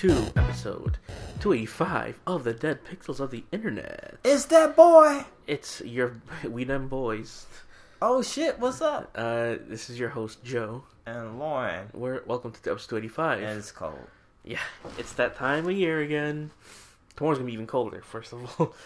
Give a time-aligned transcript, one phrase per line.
[0.00, 0.96] to episode
[1.40, 4.16] 285 of the Dead Pixels of the Internet.
[4.24, 5.26] It's that boy.
[5.46, 6.14] It's your
[6.48, 7.44] We Them Boys.
[8.00, 9.10] Oh shit, what's up?
[9.14, 10.84] Uh, this is your host, Joe.
[11.04, 11.88] And Lauren.
[11.92, 13.42] We're welcome to episode 285.
[13.42, 13.98] And it's cold.
[14.42, 14.58] Yeah,
[14.96, 16.50] it's that time of year again.
[17.16, 18.74] Tomorrow's gonna be even colder, first of all.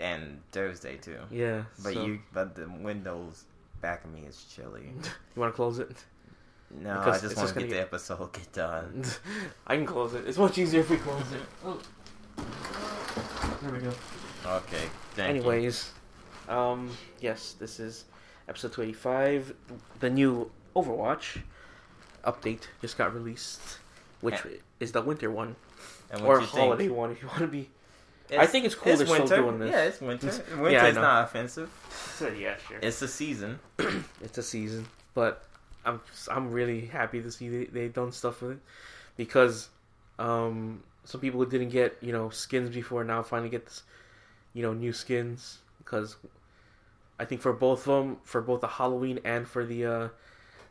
[0.00, 1.20] And Thursday too.
[1.30, 1.62] yeah.
[1.82, 3.44] But so- you but the windows
[3.80, 4.92] back of me is chilly.
[5.36, 6.04] You want to close it?
[6.70, 9.04] No, Because I just want to gonna get the get- episode get done.
[9.66, 10.26] I can close it.
[10.26, 11.40] It's much easier if we close it.
[11.64, 11.80] Oh.
[13.62, 13.92] There we go.
[14.46, 14.82] Okay.
[15.14, 15.50] Thank you.
[15.50, 15.92] Anyways,
[16.48, 18.04] um, yes, this is
[18.48, 19.54] episode 285.
[20.00, 21.40] The new Overwatch
[22.24, 23.78] update just got released,
[24.20, 25.56] which And- is the winter one
[26.10, 26.96] And or holiday think?
[26.96, 27.70] one if you want to be.
[28.28, 29.36] It's- I think it's cool they're still winter.
[29.36, 29.70] doing this.
[29.70, 30.26] Yeah, it's winter.
[30.28, 31.70] It's- Winter yeah, is not offensive.
[32.36, 32.78] yeah, sure.
[32.82, 33.60] It's a season.
[34.20, 35.44] it's a season, but
[35.86, 38.58] I'm I'm really happy to see they they've done stuff with it
[39.16, 39.70] because
[40.18, 43.84] um, some people who didn't get you know skins before now finally get this,
[44.54, 46.16] you know new skins because
[47.18, 50.08] I think for both of them for both the Halloween and for the uh,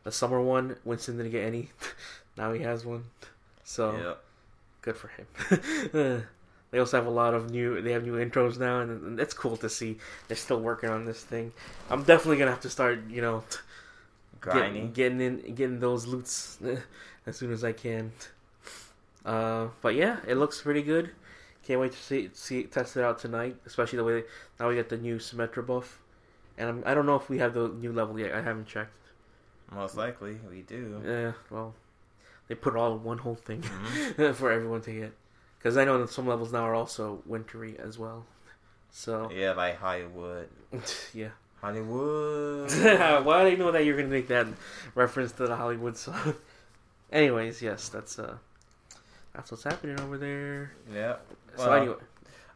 [0.04, 1.72] the summer one Winston didn't get any
[2.38, 3.06] now he has one
[3.64, 4.16] so Yeah.
[4.82, 5.28] good for him.
[6.72, 7.82] they also have a lot of new.
[7.82, 11.06] They have new intros now, and, and it's cool to see they're still working on
[11.06, 11.54] this thing.
[11.90, 13.44] I'm definitely gonna have to start, you know,
[14.46, 14.86] Grinding.
[14.88, 16.58] Get, getting in, getting those loots
[17.26, 18.12] as soon as I can.
[19.26, 21.12] Uh, but yeah, it looks pretty good.
[21.64, 24.24] Can't wait to see see test it out tonight, especially the way
[24.60, 26.00] now we get the new Symmetra buff,
[26.60, 28.34] and I'm, I don't know if we have the new level yet.
[28.36, 28.92] I haven't checked.
[29.74, 31.02] Most likely we do.
[31.04, 31.74] Yeah, well,
[32.48, 34.36] they put it all in one whole thing Mhm.
[34.36, 35.14] for everyone to get.
[35.58, 38.28] Because I know that some levels now are also wintry as well.
[38.92, 40.50] So Yeah, like Hollywood.
[41.16, 41.30] yeah.
[41.66, 42.72] Hollywood.
[43.26, 44.48] Why did I know that you're gonna make that
[44.94, 46.36] reference to the Hollywood song?
[47.12, 48.36] Anyways, yes, that's uh,
[49.34, 50.72] that's what's happening over there.
[50.94, 51.16] yeah.
[51.58, 51.96] so anyway,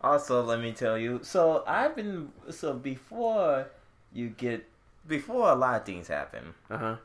[0.02, 1.20] Also, let me tell you.
[1.24, 3.68] So I've been so before
[4.14, 4.66] you get
[5.08, 6.54] before a lot of things happen.
[6.70, 6.96] uh huh.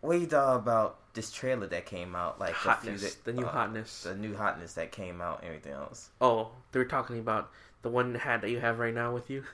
[0.00, 2.38] What you thought about this trailer that came out?
[2.38, 4.02] Like a few Hotness, the new uh, hotness.
[4.04, 6.10] the new hotness that came out, everything else.
[6.20, 7.50] Oh, they were talking about
[7.82, 9.44] the one hat that you have right now with you.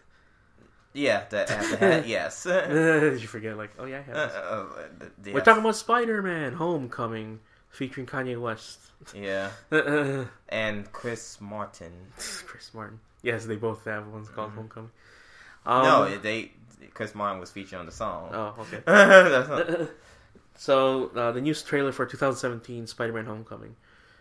[0.95, 1.71] Yeah, that hat.
[1.71, 2.45] the hat, yes.
[2.47, 2.67] Uh,
[3.13, 3.57] Did you forget?
[3.57, 4.35] Like, oh yeah, I have this.
[4.35, 4.67] uh,
[5.25, 8.79] th- We're talking about Spider-Man: Homecoming, featuring Kanye West.
[9.15, 9.51] Yeah,
[10.49, 11.93] and Chris Martin.
[12.47, 13.01] Chris Martin.
[13.23, 14.57] Yes, they both have ones called Mhm.
[14.57, 14.91] Homecoming.
[15.65, 16.53] Um, no, they
[16.95, 18.31] Chris Martin was featured on the song.
[18.35, 18.83] Oh, okay.
[18.87, 19.91] Not-
[20.57, 23.77] so uh, the new trailer for 2017 Spider-Man: Homecoming,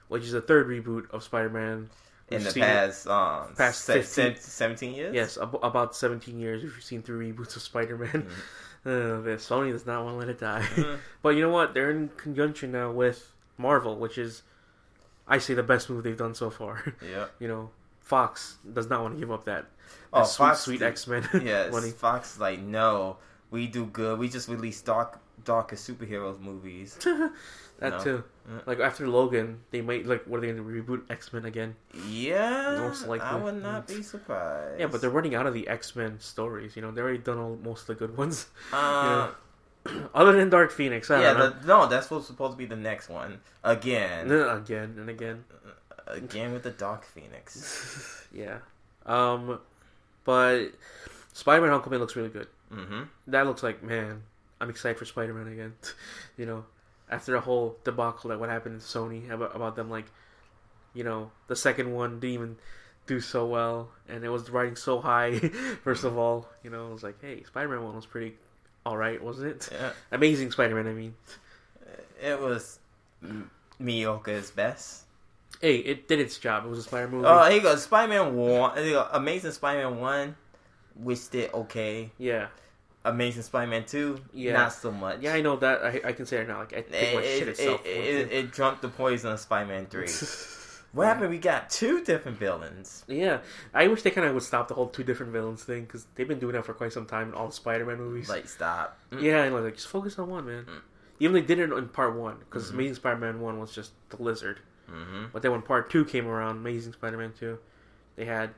[0.07, 1.89] which is the third reboot of Spider-Man.
[2.31, 5.13] In the past, um, past 15 seventeen years.
[5.13, 6.63] Yes, ab- about 17 years.
[6.63, 8.27] We've seen three reboots of Spider-Man.
[8.83, 10.63] Uh, Sony does not want to let it die.
[10.73, 10.97] Mhm.
[11.21, 11.75] but you know what?
[11.75, 14.41] They're in conjunction now with Marvel, which is,
[15.27, 16.95] I say, the best move they've done so far.
[17.07, 17.25] Yeah.
[17.37, 19.67] you know, Fox does not want to give up that, that
[20.11, 21.91] Oh, sweet, Fox sweet X Men Yes, money.
[21.91, 23.17] Fox is like no,
[23.51, 24.17] we do good.
[24.17, 26.95] We just released dark, darker superheroes movies.
[27.03, 27.31] that
[27.81, 28.03] No.
[28.03, 28.23] too.
[28.51, 28.67] Mm.
[28.67, 31.75] Like after Logan, they might like what are they going to reboot X Men again?
[32.07, 33.27] Yeah, Most likely.
[33.27, 34.79] I would not be surprised.
[34.79, 36.75] Yeah, but they're running out of the X Men stories.
[36.75, 39.31] You know, they already done all, most of the good ones, uh,
[40.13, 41.09] other than Dark Phoenix.
[41.09, 44.95] I yeah, don't the, no, that's what's supposed to be the next one again, again
[44.97, 45.45] and again.
[46.07, 48.17] again with the Dark Phoenix.
[48.33, 48.59] Yeah.
[49.05, 49.59] Um,
[50.23, 50.67] but
[51.33, 52.47] Spider Man Homecoming looks really good.
[52.73, 53.01] Mm-hmm.
[53.27, 54.23] That looks like man,
[54.61, 55.73] I'm excited for Spider Man again.
[56.37, 56.63] you know,
[57.11, 60.05] after the whole debacle that what happened to Sony about, about them like,
[60.93, 62.57] you know, the second one didn't even
[63.07, 65.37] do so well, and it was riding so high.
[65.83, 68.35] First of all, you know, it was like, hey, Spider Man one was pretty
[68.85, 69.69] all right, wasn't it?
[69.71, 70.87] Yeah, Amazing Spider Man.
[70.87, 71.15] I mean,
[72.23, 72.79] it was
[73.23, 75.03] m- mediocre as best.
[75.59, 76.65] hey, it did its job.
[76.65, 77.25] It was a Spider movie.
[77.27, 77.75] Oh, here you go.
[77.75, 79.07] Spider-Man one, here you go.
[79.11, 80.35] Amazing Spider-Man one,
[80.95, 82.11] which did okay.
[82.17, 82.47] yeah,
[83.03, 84.53] Amazing Spider-Man two, Yeah.
[84.53, 85.21] not so much.
[85.21, 85.83] yeah, I know that.
[85.83, 86.59] I, I can say it now.
[86.59, 87.85] Like I think my shit it, itself.
[87.85, 90.07] it, it, it drunk the poison of Spider-Man three.
[90.93, 91.29] What happened?
[91.29, 93.05] We got two different villains.
[93.07, 93.39] Yeah,
[93.73, 96.27] I wish they kind of would stop the whole two different villains thing because they've
[96.27, 98.27] been doing that for quite some time in all the Spider-Man movies.
[98.27, 98.99] Like, stop.
[99.09, 99.21] Mm.
[99.21, 100.65] yeah, and like just focus on one, man.
[100.65, 100.81] Mm.
[101.21, 102.73] Even they did it in part one because Mhm.
[102.73, 104.59] Amazing Spider-Man one was just the lizard,
[104.91, 105.27] Mm-hmm.
[105.31, 107.57] but then when part two came around, Amazing Spider-Man two,
[108.17, 108.49] they had,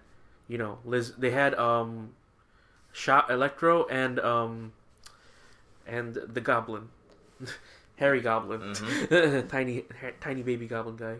[0.47, 1.13] you know, Liz.
[1.15, 2.13] They had um,
[2.93, 4.71] shot Electro and um,
[5.85, 6.87] and the Goblin,
[7.97, 9.47] Harry Goblin, Mm-hmm.
[9.49, 9.83] tiny
[10.21, 11.15] tiny baby Goblin guy.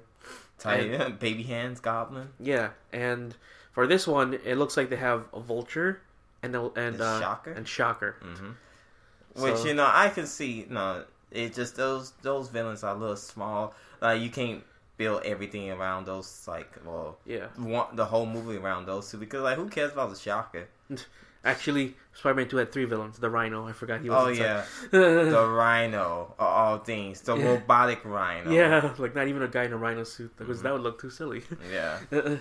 [0.60, 2.30] Tiny baby hands goblin.
[2.40, 3.36] Yeah, and
[3.74, 6.00] for this one, it looks like they have a vulture
[6.42, 7.52] and and And uh, Shocker?
[7.52, 8.16] and shocker.
[8.24, 9.44] Mm-hmm.
[9.44, 10.66] Which So- you know, I can see.
[10.70, 13.74] No, it just those those villains are a little small.
[14.00, 14.64] Like you can't
[14.96, 17.48] build everything around those like well Yeah.
[17.58, 20.68] want the whole movie around those two because like who cares about the Shocker?
[21.46, 23.20] Actually, Spider-Man Two had three villains.
[23.20, 24.24] The Rhino, I forgot he was.
[24.24, 24.44] Oh inside.
[24.44, 27.46] yeah, the Rhino of all things, the Yeah.
[27.46, 28.50] robotic Rhino.
[28.52, 30.64] yeah, like not even a guy in a rhino suit because Mhm.
[30.64, 31.44] that would look too silly.
[31.70, 32.00] yeah.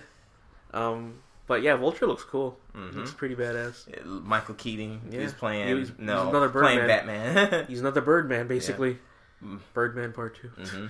[0.75, 1.15] um,
[1.47, 2.59] but yeah, Vulture looks cool.
[2.77, 2.95] Mhm.
[2.95, 3.87] Looks pretty badass.
[4.25, 5.21] Michael Keaton, Yeah.
[5.21, 7.07] he's playing he's no another playing Birdman.
[7.07, 7.67] Batman.
[7.67, 8.99] He's another Birdman, basically.
[9.45, 9.59] Mm.
[9.75, 10.49] Birdman Part Two.
[10.49, 10.87] hmm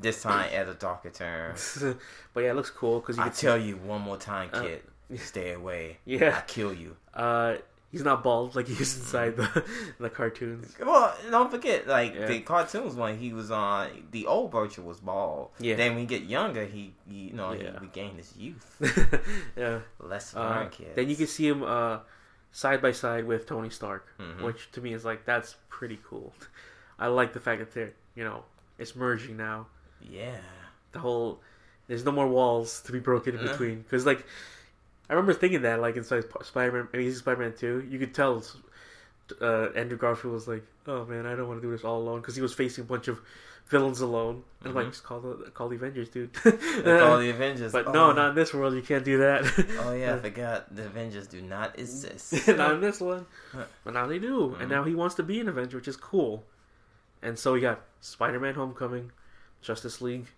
[0.00, 1.54] This time as a darker turn.
[2.32, 3.46] but yeah, it looks cool because you I can see.
[3.46, 4.82] tell you one more time, Uh, kid,
[5.18, 5.98] stay away.
[6.04, 6.36] Yeah.
[6.38, 6.96] I kill you.
[7.14, 7.56] Uh,
[7.90, 9.64] he's not bald like he is inside the
[10.00, 10.74] the cartoons.
[10.80, 12.26] Well, don't forget, like Yeah.
[12.26, 15.50] the cartoons when he was on the old Virtual was bald.
[15.60, 15.76] Yeah.
[15.76, 17.72] Then when he get younger, he, he you know Yeah.
[17.72, 18.66] he regained his youth.
[19.56, 19.80] yeah.
[19.98, 20.90] Lesson Uh, kids.
[20.94, 21.98] then you can see him uh,
[22.52, 24.42] side by side with Tony Stark, Mhm.
[24.42, 26.32] which to me is like that's pretty cool.
[26.98, 28.44] I like the fact that they're you know
[28.78, 29.66] it's merging now.
[30.00, 30.38] yeah.
[30.92, 31.40] The whole
[31.88, 33.50] there's no more walls to be broken in Uh.
[33.50, 34.24] between because like
[35.12, 38.42] I remember thinking that like inside Spider Man, Amazing Spider Man Two, you could tell
[39.42, 42.22] uh, Andrew Garfield was like, oh man, I don't want to do this all alone
[42.22, 43.20] because he was facing a bunch of
[43.66, 44.42] villains alone.
[44.60, 46.32] And I'm like, just call the call the Avengers, dude.
[46.42, 47.72] Call the Avengers.
[47.72, 47.92] but oh.
[47.92, 48.72] no, not in this world.
[48.74, 49.44] You can't do that.
[49.80, 52.48] Oh yeah, I forgot the Avengers do not exist.
[52.48, 53.26] not in this one.
[53.52, 53.64] Huh.
[53.84, 54.60] But now they do, Mhm.
[54.62, 56.42] and now he wants to be an Avenger, which is cool.
[57.20, 59.12] And so we got Spider-Man: Homecoming,
[59.60, 60.28] Justice League,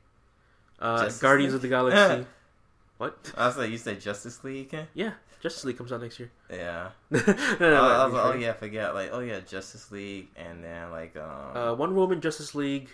[0.80, 1.58] uh, Justice Guardians League?
[1.58, 2.26] of the Galaxy.
[2.98, 3.32] What?
[3.36, 4.74] I was like, you said Justice League?
[4.94, 5.12] Yeah,
[5.42, 6.30] Justice League comes out next year.
[6.50, 6.90] Yeah.
[7.12, 7.18] Uh,
[7.60, 8.94] I, I was like, oh yeah, I forgot.
[8.94, 12.90] Like, oh yeah, Justice League, and then like um, Uh, Wonder Woman, Justice League,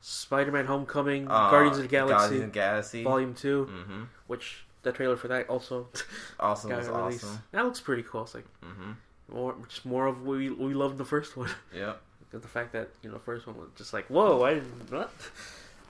[0.00, 3.04] Spider-Man: Homecoming, uh, Guardians of the Galaxy, Guardians of the Galaxy.
[3.04, 4.02] Volume 2 Mm-hmm.
[4.28, 5.88] which the trailer for that also
[6.40, 7.24] Awesome got released.
[7.24, 7.42] awesome.
[7.52, 8.22] That looks pretty cool.
[8.22, 8.92] It's like Mm-hmm.
[9.34, 11.50] more, just more of what we, we loved the first one.
[11.74, 11.94] Yeah.
[12.32, 14.90] the fact that you know the first one was just like, whoa, I didn't.
[14.90, 15.10] What?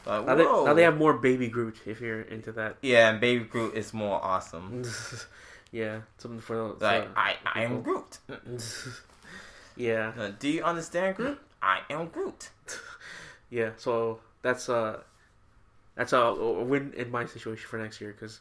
[0.07, 2.77] Like, Now they, now they have more Baby Groot if you're into that.
[2.83, 4.83] Yeah, and Baby Groot is more awesome.
[5.73, 7.83] yeah, something for the Like, for I, I am.
[7.83, 8.19] Groot.
[9.77, 11.39] yeah, Uh, do you understand Groot?
[11.63, 12.51] I am Groot.
[13.51, 13.71] yeah.
[13.77, 15.01] So that's uh
[15.95, 18.41] that's a, a win in my situation for next year because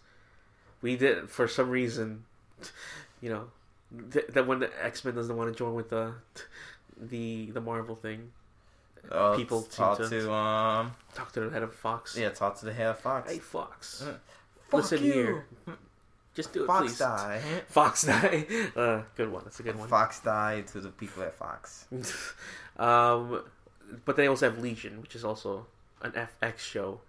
[0.82, 2.24] we did for some reason,
[3.22, 3.46] you know,
[4.12, 6.14] th- that when the X Men doesn't want to join with the
[6.98, 8.32] the the Marvel thing,
[9.12, 12.16] Uh, People talk to- to um talk to the head of Fox.
[12.18, 13.31] yeah, talk to the head of Fox.
[13.31, 14.13] Hey Fox, Uh,
[14.72, 15.13] listen you.
[15.13, 15.46] here,
[16.36, 17.00] just do it, Fox please.
[17.00, 17.42] die.
[17.69, 18.46] Fox die.
[18.75, 19.44] Uh, good one.
[19.46, 19.88] That's a good one.
[19.90, 21.86] Fox die to the people at Fox.
[22.78, 23.44] um,
[24.06, 25.66] but they also have Legion, which is also
[26.02, 27.02] an FX show,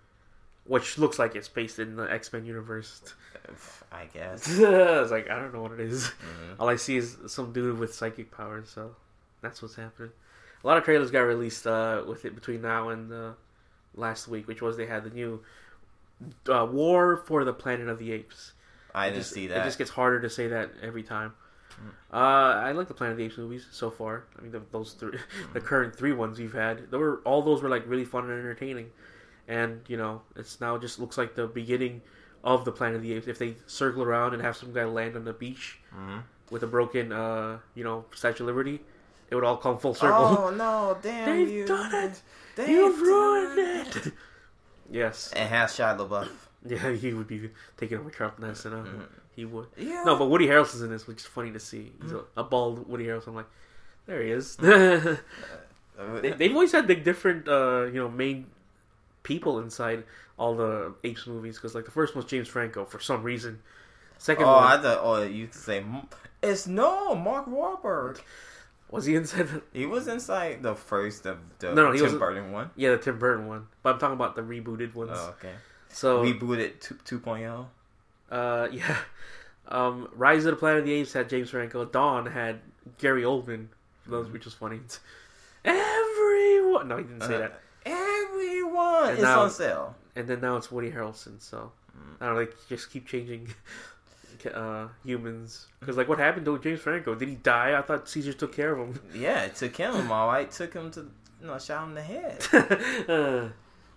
[0.64, 3.02] which looks like it's based in the X Men universe.
[3.92, 4.46] I guess.
[4.48, 6.04] it's like I don't know what it is.
[6.04, 6.56] Mhm.
[6.60, 8.94] All I see is some dude with psychic powers, so
[9.42, 10.12] that's what's happening.
[10.62, 13.32] A lot of trailers got released uh, with it between now and uh,
[13.94, 15.42] last week, which was they had the new
[16.48, 18.52] uh, War for the Planet of the Apes.
[18.94, 19.58] I It didn't just, see that.
[19.58, 21.32] It just gets harder to say that every time.
[21.72, 21.88] Mm.
[22.12, 24.24] Uh, I like the Planet of the Apes movies so far.
[24.38, 25.18] I mean, the, those three,
[25.54, 28.32] the current three ones we've had, they were all those were like really fun and
[28.38, 28.90] entertaining.
[29.48, 32.02] And you know, it's now just looks like the beginning
[32.44, 33.28] of the Planet of the Apes.
[33.28, 36.22] If they circle around and have some guy land on the beach Mhm.
[36.50, 38.80] with a broken, uh, you know, Statue of Liberty,
[39.30, 40.18] it would all come full circle.
[40.38, 40.98] Oh no!
[41.02, 41.66] Damn They've you!
[41.66, 42.20] done it!
[42.56, 44.12] They've You've ruined it.
[44.90, 45.32] yes.
[45.34, 46.28] And has Shia LaBeouf.
[46.66, 49.06] Yeah, he would be taking over Trump Ness, and uh, Mhm.
[49.34, 49.68] he would.
[49.78, 50.02] Yeah.
[50.04, 51.92] No, but Woody Harrelson's in this, which is funny to see.
[52.02, 52.24] He's Mm.
[52.36, 53.28] a, a bald Woody Harrelson.
[53.28, 53.46] I'm like,
[54.06, 54.58] there he is.
[54.58, 55.16] Uh,
[56.20, 58.46] they, they've always had the different, uh, you know, main
[59.22, 60.04] people inside
[60.38, 63.60] all the Apes movies because, like, the first one was James Franco for some reason.
[64.18, 64.98] Second oh, one I thought.
[65.02, 66.08] Oh, you could say "M-
[66.42, 68.20] it's no Mark Wahlberg.
[68.90, 69.48] Was he inside?
[69.48, 72.70] The, He was inside the first of the No, no, he Tim wasn't- Burton one.
[72.76, 73.66] yeah, the Tim Burton one.
[73.82, 75.10] But I'm talking about the rebooted ones.
[75.14, 75.52] Oh, okay.
[75.88, 77.66] so Rebooted two- 2.0.
[78.30, 78.96] Uh, yeah.
[79.68, 81.84] Um, Rise of the Planet of the Apes had James Franco.
[81.84, 82.60] Dawn had
[82.98, 83.66] Gary Oldman.
[84.06, 84.80] Those, which was funny.
[85.64, 86.88] Everyone.
[86.88, 87.60] No, he didn't say Uh, that.
[87.86, 89.94] Everyone And is now- on sale.
[90.16, 91.40] And then now it's Woody Harrelson.
[91.40, 91.70] So
[92.20, 92.44] I don't know.
[92.44, 93.54] They just keep changing
[94.46, 95.68] uh, humans.
[95.80, 97.14] Because like, what happened to James Franco?
[97.14, 97.78] Did he die?
[97.78, 99.00] I thought Caesar took care of him.
[99.14, 100.50] Yeah, it took him all right.
[100.50, 101.00] Took him to
[101.40, 102.46] you know shot him in the head.
[103.08, 103.48] Uh,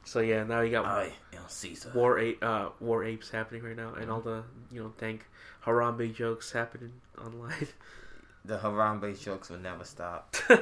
[0.05, 1.91] so yeah, now you got I am Caesar.
[1.95, 5.25] war ape, uh, war apes happening right now, and all the you know dank
[5.65, 7.67] Harambe jokes happening online.
[8.45, 10.35] The Harambe jokes will never stop.
[10.49, 10.55] uh,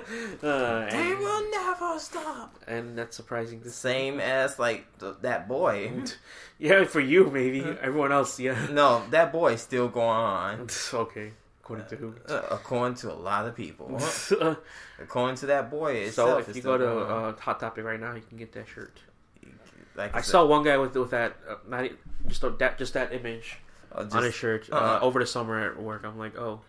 [0.90, 2.60] They will never stop.
[2.68, 5.92] and that's surprising The same as like th- that boy.
[6.60, 7.62] Yeah, for you maybe.
[7.82, 8.68] Everyone else, yeah.
[8.72, 10.68] no, that boy is still going on.
[10.94, 11.32] okay,
[11.64, 12.14] according to who?
[12.30, 14.00] Uh, according to a lot of people.
[15.00, 16.48] according to that boy itself.
[16.50, 19.00] if you go to uh, Hot Topic right now, you can get that shirt.
[19.96, 21.90] Like I saw one guy with with that uh, not
[22.28, 23.58] just that just that image
[23.92, 25.00] uh, just- on his shirt uh, uh-uh.
[25.02, 26.06] over the summer at work.
[26.06, 26.62] I'm like, oh,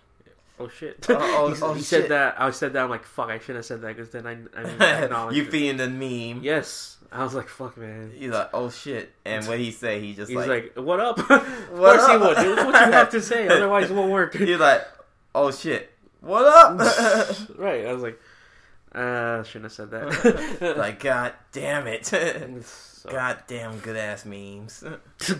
[0.60, 1.04] oh shit.
[1.08, 1.88] Oh, oh, he, oh, he shit.
[1.88, 2.40] said that.
[2.40, 2.84] I said that.
[2.84, 3.28] I'm like, fuck.
[3.30, 5.50] I shouldn't have said that because then I I didn't acknowledge you it.
[5.50, 6.42] being the meme.
[6.42, 8.12] Yes, I was like, fuck, man.
[8.16, 10.00] He's like, oh shit, and what he say?
[10.00, 12.20] He just He's like, like, "What up?" of course he up?
[12.20, 12.36] would.
[12.38, 14.34] Dude, what you have to say, otherwise it won't work.
[14.34, 14.82] he's like,
[15.34, 15.90] oh shit,
[16.20, 16.78] what up?
[17.58, 17.86] right.
[17.86, 18.20] I was like,
[18.94, 20.74] uh, shouldn't have said that.
[20.78, 24.84] like, god damn it, So- god damn good ass memes,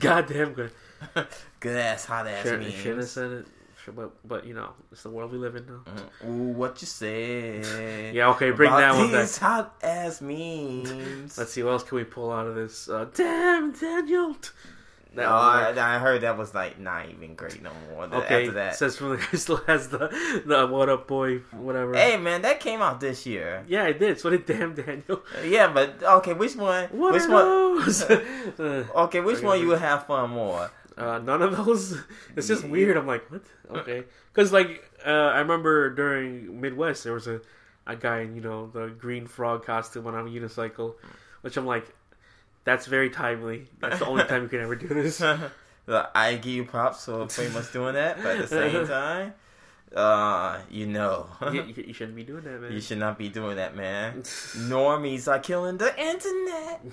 [0.00, 0.72] goddamn good.
[1.60, 3.46] good ass hot ass Shouldn't shouldn't have said it.
[3.84, 5.82] Should- But but you know, it's the world we live in now.
[6.24, 8.12] Mm, Ooh, what you say?
[8.14, 9.30] Yeah, okay, bring that one back.
[9.36, 11.36] hot ass memes.
[11.38, 12.88] Let's see what else can we pull out of this.
[12.88, 14.36] Uh, damn, Daniel.
[15.14, 18.04] That No, I, I heard that was like not even great no more.
[18.04, 20.08] okay, After that, says from the still has the
[20.46, 21.92] the what up boy whatever.
[21.94, 23.62] hey man, that came out this year.
[23.68, 24.18] Yeah, I did.
[24.20, 25.22] So did damn Daniel.
[25.44, 26.84] Yeah, but okay, which one?
[26.92, 27.44] What which one?
[28.58, 30.70] uh, Okay, which one you would have fun more?
[30.96, 31.98] Uh, none of those.
[32.36, 32.96] It's just weird.
[32.96, 33.42] I'm like, what?
[33.80, 37.40] Okay, because like uh, I remember during Midwest there was a
[37.86, 40.94] a guy in you know the green frog costume on a unicycle,
[41.40, 41.86] which I'm like,
[42.64, 43.68] that's very timely.
[43.80, 45.22] That's the only time you can ever do this.
[45.84, 49.34] The- I give you props for pretty much doing that, but at the same time,
[49.96, 52.70] uh, you know, you, you, you shouldn't be doing that, man.
[52.72, 54.22] you should not be doing that, man.
[54.22, 56.84] Normies are killing the internet.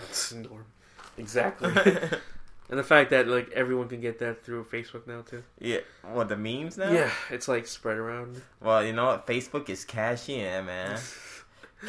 [0.50, 0.66] Norm.
[1.20, 1.72] Exactly.
[2.70, 5.44] And the fact that like everyone can get that through Facebook now too.
[5.60, 6.92] yeah, what the memes now?
[6.92, 8.42] Yeah, it's like spread around.
[8.62, 9.26] Well, you know what?
[9.26, 11.00] Facebook is cash in, man.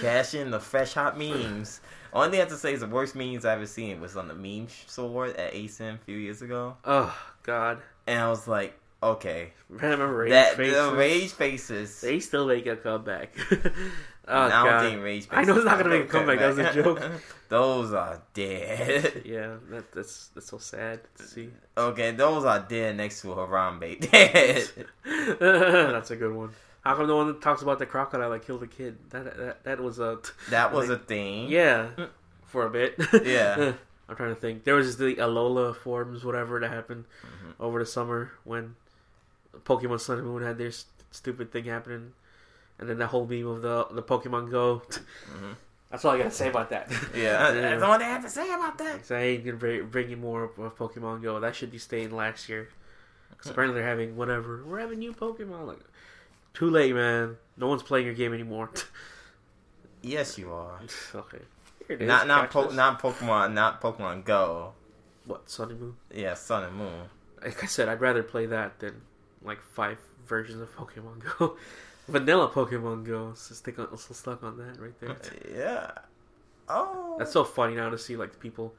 [0.01, 1.81] Cash in the fresh hot memes.
[2.13, 4.29] Only thing I have to say is the worst memes I've ever seen was on
[4.29, 8.79] the meme sword at ACEN a few years ago, Oh God, and I was like,
[9.03, 10.77] okay, remember Rage that Faces.
[10.77, 12.01] the rage faces.
[12.03, 13.35] They still make a comeback.
[14.29, 15.03] oh I don't God.
[15.03, 15.29] think.
[15.33, 16.39] I know it's not gonna make a comeback.
[16.39, 17.03] That was a joke.
[17.49, 19.23] those are dead.
[19.25, 21.51] Yeah, that, that's that's so sad to see.
[21.77, 24.01] Okay, those are dead next to Harambe.
[24.11, 24.69] Dead.
[25.41, 26.51] that's a good one.
[26.85, 28.97] How come no one talks about the crocodile that killed the kid?
[29.11, 30.19] That that, that was a
[30.51, 31.49] That was a thing.
[31.51, 31.89] yeah
[32.47, 32.95] for a bit.
[33.25, 33.75] Yeah.
[34.09, 34.65] I'm trying to think.
[34.65, 37.63] There was the Alola forms, whatever that happened Mm-hmm.
[37.63, 38.75] over the summer when
[39.65, 42.13] Pokemon Sun and Moon had their st- stupid thing happening,
[42.81, 44.83] and then that whole meme of the the Pokemon Go.
[44.91, 45.55] Mhm.
[45.91, 46.91] That's all I gotta say about that.
[47.15, 49.07] Yeah, that's all they have to say about that.
[49.07, 51.39] So I ain't gonna bring, bring you more of, Pokemon Go.
[51.41, 52.69] That should be staying last year.
[53.31, 54.63] Because apparently they're having whatever.
[54.67, 55.67] We're having new Pokemon.
[55.67, 55.81] Like,
[56.55, 57.37] too late, man.
[57.57, 58.71] No one's playing your game anymore.
[60.03, 60.81] Yes, you are.
[61.15, 61.39] okay.
[61.87, 62.09] Here it is.
[62.09, 64.73] Not not po- not Pokemon, not Pokemon Go.
[65.27, 65.97] What Sun and Moon?
[66.15, 67.03] Yeah, Sun and Moon.
[67.43, 69.03] Like I said, I'd rather play that than
[69.43, 71.57] like five versions of Pokemon Go.
[72.11, 73.33] Vanilla Pokemon Go.
[73.35, 75.17] So stick on, still stuck on that right there.
[75.55, 75.91] Yeah.
[76.69, 78.73] Oh, That's so funny now to see like people.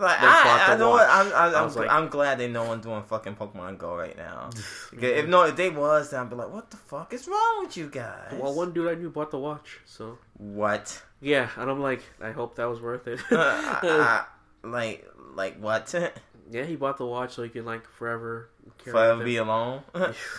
[0.00, 1.32] like I, I know what I'm.
[1.32, 4.50] I I'm, was like- I'm glad they no one doing fucking Pokemon Go right now.
[4.92, 7.76] If no, if they was, then I'd be like, what the fuck is wrong with
[7.76, 8.32] you guys?
[8.40, 11.00] Well, one dude I knew bought the watch, so what?
[11.20, 13.20] yeah, and I'm like, I hope that was worth it.
[13.30, 13.78] Uh, I-
[14.64, 15.94] I- like like what?
[16.50, 19.80] Yeah, he bought the watch so he can like forever carry Forever be alone.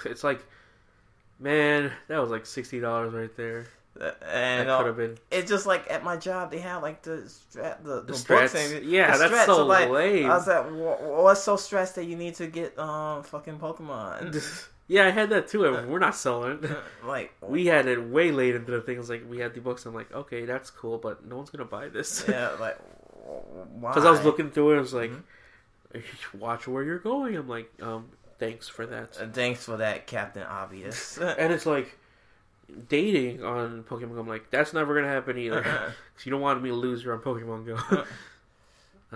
[0.05, 0.39] It's like,
[1.39, 3.65] man, that was like sixty dollars right there.
[3.98, 7.01] and that uh, could have been it's just like at my job they have like
[7.04, 8.54] the stra- the, the, the strats.
[8.75, 9.46] and Yeah, the that's strats.
[9.46, 10.25] so like, lame.
[10.30, 14.68] I was like, "Wha- what's so stressed that you need to get um fucking Pokemon?
[14.89, 15.63] yeah, I had that too.
[15.65, 16.60] and We're not selling
[17.06, 18.96] like We had it way late into the thing.
[18.96, 19.86] It was like we had the books.
[19.86, 22.25] I'm like, okay, that's cool, but no one's gonna buy this.
[22.27, 22.77] yeah, like
[23.80, 23.92] why?
[23.92, 25.12] Because I was looking through it, I was like,
[25.94, 26.39] Mm-hmm.
[26.39, 27.38] watch where you're going.
[27.38, 29.18] I'm like, um, thanks for that.
[29.20, 31.18] Uh, Thanks for that, Captain Obvious.
[31.22, 31.98] And it's like
[32.89, 34.15] dating on Pokemon.
[34.15, 34.20] Go.
[34.22, 35.62] I'm like, that's never gonna happen either.
[36.13, 38.04] Because you don't want me to lose you on Pokemon Go.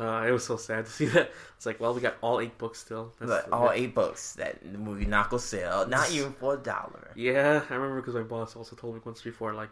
[0.02, 1.32] uh, it was so sad to see that.
[1.56, 3.14] It's like, well, we got all eight books still.
[3.52, 7.12] All eight books that the movie not gonna sell, not even for a dollar.
[7.16, 9.70] Yeah, I remember because my boss also told me once before, like,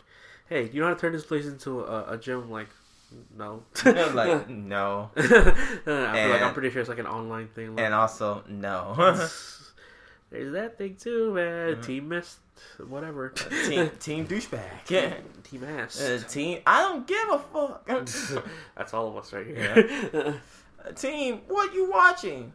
[0.49, 2.49] hey, do you know how to turn this place into a, a gym?
[2.49, 2.67] Like,
[3.37, 3.63] no.
[3.85, 7.75] like no, I feel like I'm pretty sure it's like an online thing.
[7.75, 8.95] Like, and also no.
[10.29, 11.81] There's that thing too, man.
[11.81, 12.39] Team missed,
[12.85, 13.29] whatever.
[13.29, 14.89] team, team douchebag.
[14.89, 15.13] Yeah.
[15.43, 16.01] Team ass.
[16.01, 17.85] Uh, team, I don't give a fuck.
[18.75, 20.41] That's all of us right here.
[20.95, 22.51] team, what you watching?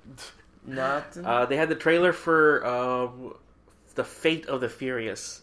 [0.67, 1.25] Nothing.
[1.25, 3.35] uh, they had the trailer for um,
[3.95, 5.43] the Fate of the Furious,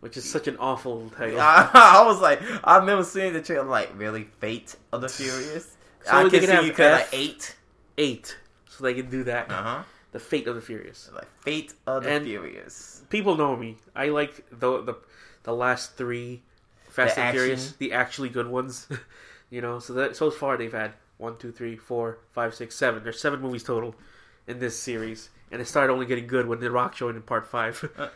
[0.00, 1.40] which is such an awful title.
[1.40, 3.64] I, I was like, I remember seeing the trailer.
[3.64, 5.72] Like, really, Fate of the Furious.
[6.06, 7.14] So I they can see have you could like F.
[7.14, 7.56] eight.
[7.98, 8.36] Eight,
[8.68, 9.50] so they can do that.
[9.50, 9.82] Uh huh.
[10.12, 11.10] The Fate of the Furious.
[11.12, 13.02] Like Fate of the And- Furious.
[13.10, 13.76] People know me.
[13.96, 14.94] I like the the
[15.42, 16.42] the last three
[16.88, 17.40] Fast The and action.
[17.40, 18.86] Furious, the actually good ones.
[19.50, 23.02] you know, so that so far they've had one, two, three, four, five, six, seven.
[23.02, 23.96] There's seven movies total
[24.46, 27.48] in this series, and it started only getting good when The Rock joined in part
[27.48, 27.82] five.
[27.98, 28.08] Uh.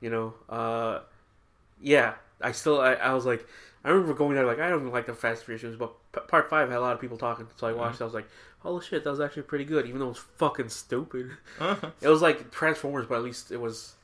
[0.00, 1.00] you know, uh,
[1.80, 2.14] yeah.
[2.40, 3.46] I still, I, I was like,
[3.84, 6.20] I remember going there like I don't even like the Fast Furious movies, but p-
[6.28, 7.78] part five had a lot of people talking, so I Mm-hmm.
[7.80, 7.96] watched.
[8.00, 8.02] it.
[8.02, 8.28] I was like,
[8.60, 11.30] holy shit, that was actually pretty good, even though it was fucking stupid.
[11.60, 11.90] Uh-huh.
[12.02, 13.94] It was like Transformers, but at least it was.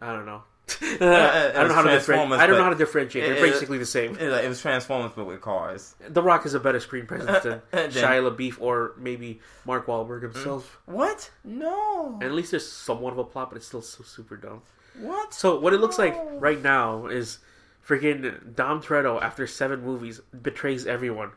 [0.00, 0.42] I don't know.
[0.82, 2.40] it I don't know how to differentiate.
[2.40, 3.24] I don't know how to differentiate.
[3.26, 4.14] They're it- it- basically the same.
[4.16, 5.94] It, it was Transformers, but with cars.
[6.08, 10.78] The Rock is a better screen presence than Shia LaBeouf or maybe Mark Wahlberg himself.
[10.86, 11.30] What?
[11.44, 12.14] No.
[12.14, 14.62] And at least there's somewhat of a plot, but it's still so super dumb.
[15.00, 15.34] What?
[15.34, 16.38] So what it looks like oh.
[16.38, 17.38] right now is
[17.86, 21.30] freaking Dom Toretto after seven movies betrays everyone.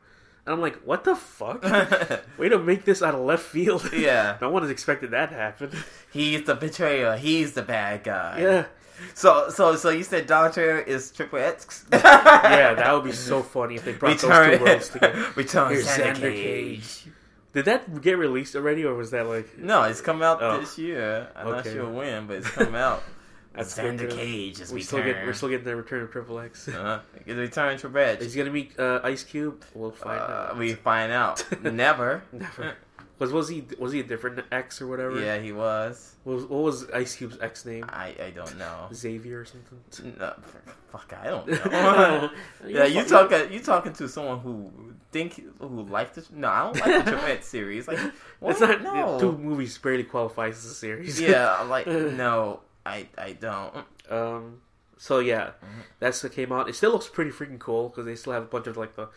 [0.45, 1.63] And I'm like, what the fuck?
[2.37, 3.91] Way to make this out of left field.
[3.93, 4.37] yeah.
[4.41, 5.71] no one has expected that to happen.
[6.11, 7.17] He's the betrayer.
[7.17, 8.39] He's the bad guy.
[8.39, 8.65] yeah.
[9.13, 11.85] So, so, so you said Doctor is Triple X?
[11.93, 15.25] Yeah, that would be so funny if they brought those two worlds together.
[15.35, 17.05] Return Here's Xander Xander Cage.
[17.53, 20.59] Did that get released already, or was that like No, it's come out Oh.
[20.59, 21.29] this year.
[21.35, 21.73] I'm not Okay.
[21.73, 23.03] sure when, but it's come out.
[23.53, 24.11] That's Xander good.
[24.11, 26.67] Cage is we still get we're still getting the return of Triple X?
[26.73, 28.23] Uh, it's Return Triple X.
[28.23, 29.63] Is he gonna meet uh, Ice Cube?
[29.73, 30.57] We'll find Uh, out.
[30.57, 31.43] we find out.
[31.63, 32.23] Never.
[32.31, 32.75] Never.
[33.17, 35.19] Was was he was he a different X or whatever?
[35.19, 36.15] Yeah, he was.
[36.23, 37.85] What was, what was Ice Cube's X name?
[37.89, 38.87] I, I don't know.
[38.93, 40.15] Xavier or something.
[40.17, 40.33] No,
[40.89, 42.29] fuck, I don't know.
[42.65, 44.71] yeah, you talking you talking to someone who
[45.11, 46.29] think who like this?
[46.31, 47.87] No, I don't like the Triple X series.
[47.89, 47.99] Like,
[48.39, 48.51] what?
[48.51, 49.19] It's not no.
[49.19, 51.19] two movies barely qualifies as a series.
[51.19, 53.74] yeah, like no, I I don't.
[54.09, 54.62] Um.
[54.98, 55.79] So yeah, Mm-hmm.
[56.00, 56.67] that's what came out.
[56.69, 59.07] It still looks pretty freaking cool because they still have a bunch of like the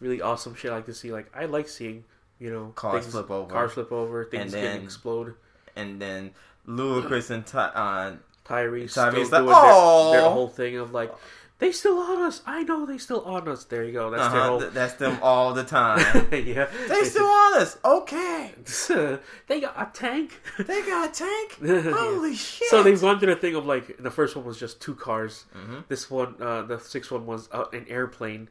[0.00, 1.12] really awesome shit I like to see.
[1.12, 2.04] Like I like seeing
[2.38, 3.50] you know Cars things- flip over.
[3.50, 5.34] cars flip over, things And getting explode.
[5.76, 6.32] And then
[6.68, 10.92] Ludacris and Ty, uh, Tyrese, Tyrese's still like, doing "Oh." their, their whole thing of
[10.92, 11.12] like
[11.60, 12.42] they still on us.
[12.46, 13.64] I know they still on us.
[13.64, 14.10] There you go.
[14.10, 14.60] That's uh-huh, their whole.
[14.60, 15.98] th- that's them all the time.
[16.32, 17.78] yeah, they still on us.
[17.84, 18.52] Okay,
[19.46, 20.40] they got a tank.
[20.58, 21.58] they got a tank.
[21.62, 21.92] Yeah.
[21.92, 22.68] Holy shit!
[22.68, 25.44] So they've gone through the thing of like the first one was just two cars.
[25.56, 25.84] Mhm.
[25.88, 28.48] This one, uh, the sixth one was uh, an airplane.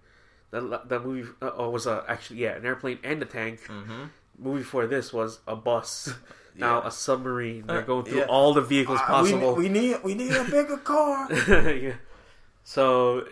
[0.52, 3.62] The the movie uh, oh, was uh, actually yeah an airplane and a tank.
[3.67, 4.04] Mm-hmm.
[4.41, 6.13] Movie before this was a bus.
[6.56, 6.88] Now Yeah.
[6.88, 7.67] a submarine.
[7.67, 8.26] They're Uh, going through yeah.
[8.26, 9.56] all the vehicles Uh, possible.
[9.56, 11.28] we, we need we need a bigger car.
[11.32, 11.93] yeah.
[12.73, 13.25] So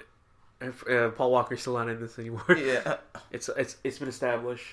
[0.59, 2.45] if, uh, Paul Walker's still not in this anymore.
[2.57, 2.97] yeah.
[3.31, 4.65] It's it's it's been established,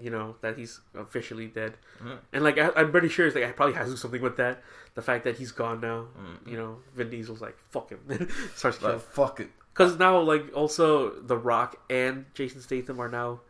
[0.00, 2.18] you know, that he's officially dead, Mhm.
[2.32, 4.36] and like I, I'm pretty sure it's like it probably has to do something with
[4.38, 4.62] that.
[4.94, 6.50] The fact that he's gone now, Mhm.
[6.50, 8.00] you know, Vin Diesel's like fuck him,
[8.54, 9.00] starts killing.
[9.00, 9.50] fuck it.
[9.74, 13.40] Because now like also The Rock and Jason Statham are now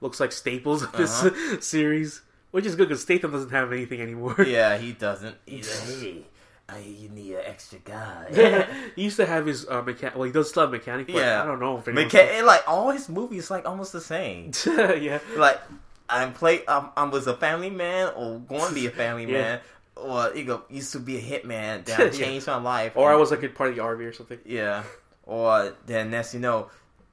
[0.00, 1.60] looks like staples of this Uh-huh.
[1.60, 4.34] series, which is good because Statham doesn't have anything anymore.
[4.48, 5.36] Yeah, he doesn't.
[5.46, 6.24] Like,
[6.68, 8.66] I, you need an extra guy.
[8.96, 10.16] he used to have his uh, mechanic.
[10.16, 11.42] Well, he does still have mechanic, but Yeah.
[11.42, 14.50] I don't know if Mecha- like all his movies, like almost the same.
[14.66, 15.20] yeah.
[15.36, 15.60] Like
[16.08, 16.62] I'm play.
[16.66, 19.32] I'm, I was a family man, or going to be a family Yeah.
[19.32, 19.60] man,
[19.94, 21.84] or you go used to be a hitman.
[21.84, 22.26] Then Yeah.
[22.56, 24.38] I my life, Or I was like a part of the army or something.
[24.44, 24.82] yeah.
[25.24, 26.68] Or then next you know,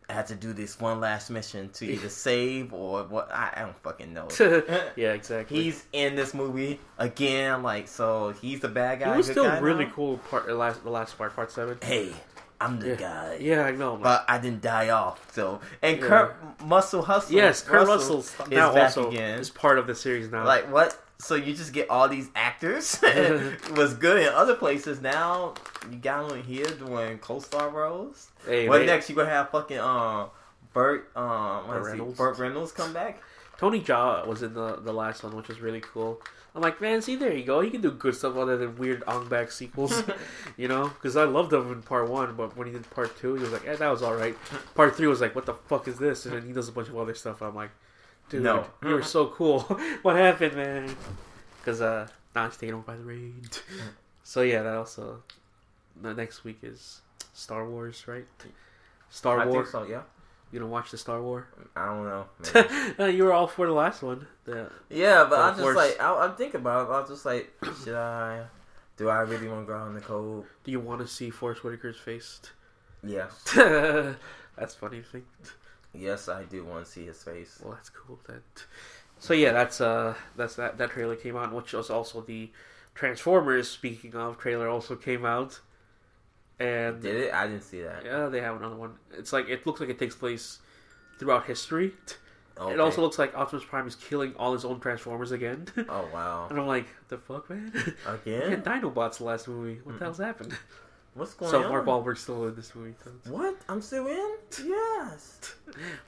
[0.09, 3.31] I had to do this one last mission to either save or what.
[3.31, 4.27] I, I don't fucking know.
[4.95, 5.63] yeah, exactly.
[5.63, 8.31] He's in this movie again, like so.
[8.41, 9.11] He's the bad guy.
[9.11, 9.91] he was still really now?
[9.91, 10.17] cool.
[10.29, 11.77] Part the last the last part, part seven.
[11.81, 12.11] Hey,
[12.59, 12.95] I'm the Yeah.
[12.95, 13.37] guy.
[13.39, 13.95] Yeah, I know.
[13.97, 16.07] But I didn't die off, so and Yeah.
[16.07, 17.35] Kurt Muscle Hustle.
[17.35, 19.39] yes, Kurt Russell is now back also again.
[19.39, 20.45] is part of the series now.
[20.45, 20.97] Like what?
[21.23, 22.99] So you just get all these actors.
[23.75, 25.01] was good in other places.
[25.01, 25.53] Now
[25.89, 28.29] you got them here doing co-star roles.
[28.45, 29.09] hey, what they- next?
[29.09, 30.29] You gonna have fucking um
[30.73, 32.17] Burt um Burt Reynolds.
[32.17, 33.21] Burt Reynolds come back?
[33.57, 36.21] Tony Jaa was in the the last one, which was really cool.
[36.55, 37.61] I'm like, man, see, there you go.
[37.61, 40.03] He can do good stuff other than weird Ong Bak sequels,
[40.57, 40.89] you know?
[40.89, 43.51] Because I loved him in part one, but when he did part two, he was
[43.51, 44.35] like, eh, that was all right.
[44.75, 46.27] Part three was like, what the fuck is this?
[46.27, 47.41] And then he does a bunch of other stuff.
[47.41, 47.71] I'm like,
[48.33, 48.65] dude, No.
[48.83, 49.59] you were so cool.
[50.01, 50.95] what happened, man?
[51.59, 53.33] Because uh, now he's taken over by the raid.
[54.23, 55.21] so yeah, that also.
[56.01, 57.01] The next week is
[57.33, 58.25] Star Wars, right?
[59.09, 59.69] Star I Wars.
[59.71, 59.83] so.
[59.83, 60.01] Yeah.
[60.51, 61.45] You don't watch the Star Wars?
[61.75, 62.25] I don't know.
[62.99, 64.27] Uh, you were all for the last one.
[64.45, 66.89] The, yeah, but I'm just like I, I'm thinking about.
[66.89, 66.93] it.
[66.93, 67.51] I'm just like,
[67.83, 68.43] should I?
[68.97, 70.45] Do I really want to go out in the cold?
[70.63, 72.39] do you want to see Forest Whitaker's face?
[73.03, 73.31] Yes.
[73.55, 75.25] that's funny to think.
[75.93, 77.59] Yes, I do want to see his face.
[77.63, 78.19] Well, that's cool.
[78.27, 78.41] That.
[79.19, 80.77] So yeah, that's uh, that's that.
[80.77, 82.51] That trailer came out, which was also the
[82.95, 83.69] Transformers.
[83.69, 85.59] Speaking of trailer, also came out,
[86.59, 87.33] and Did it?
[87.33, 88.03] I didn't see that.
[88.05, 88.95] yeah, they have another one.
[89.17, 90.59] It's like it looks like it takes place
[91.19, 91.93] throughout history.
[92.59, 92.73] Okay.
[92.73, 95.67] It also looks like Optimus Prime is killing all his own Transformers again.
[95.89, 96.47] Oh wow.
[96.49, 97.71] and I'm like, the fuck, man?
[98.07, 98.49] Again?
[98.51, 99.79] had Dinobots the last movie.
[99.83, 100.55] What the hell's happened?
[101.15, 101.63] What's going So on?
[101.63, 102.93] So Mark Wahlberg's still in this movie.
[103.03, 103.31] too.
[103.31, 103.57] What?
[103.69, 104.32] I'm still in?
[104.65, 105.55] Yes.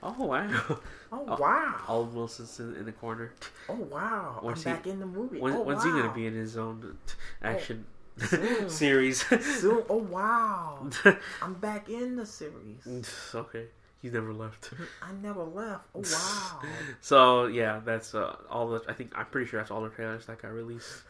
[0.02, 0.48] Oh wow!
[0.68, 0.80] Oh,
[1.10, 1.80] Oh, wow.
[1.88, 3.32] Owen Wilson's in, in the corner.
[3.68, 4.38] Oh wow.
[4.42, 5.40] When's I'm he- back in the movie.
[5.40, 5.96] When, oh, when's wow.
[5.96, 6.96] he gonna be in his own
[7.42, 7.84] action
[8.18, 8.68] soon.
[8.70, 9.24] series?
[9.26, 9.82] Soon.
[9.88, 10.88] Oh wow.
[11.42, 13.08] I'm back in the series.
[13.34, 13.64] okay,
[14.00, 14.70] he's never left.
[15.02, 15.84] I never left.
[15.96, 16.60] Oh wow.
[17.00, 18.82] So yeah, that's uh, all the.
[18.88, 21.02] I think I'm pretty sure that's all the trailers that got released.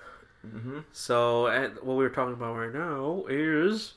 [0.46, 0.78] mm-hmm.
[0.92, 3.94] So and what we were talking about right now is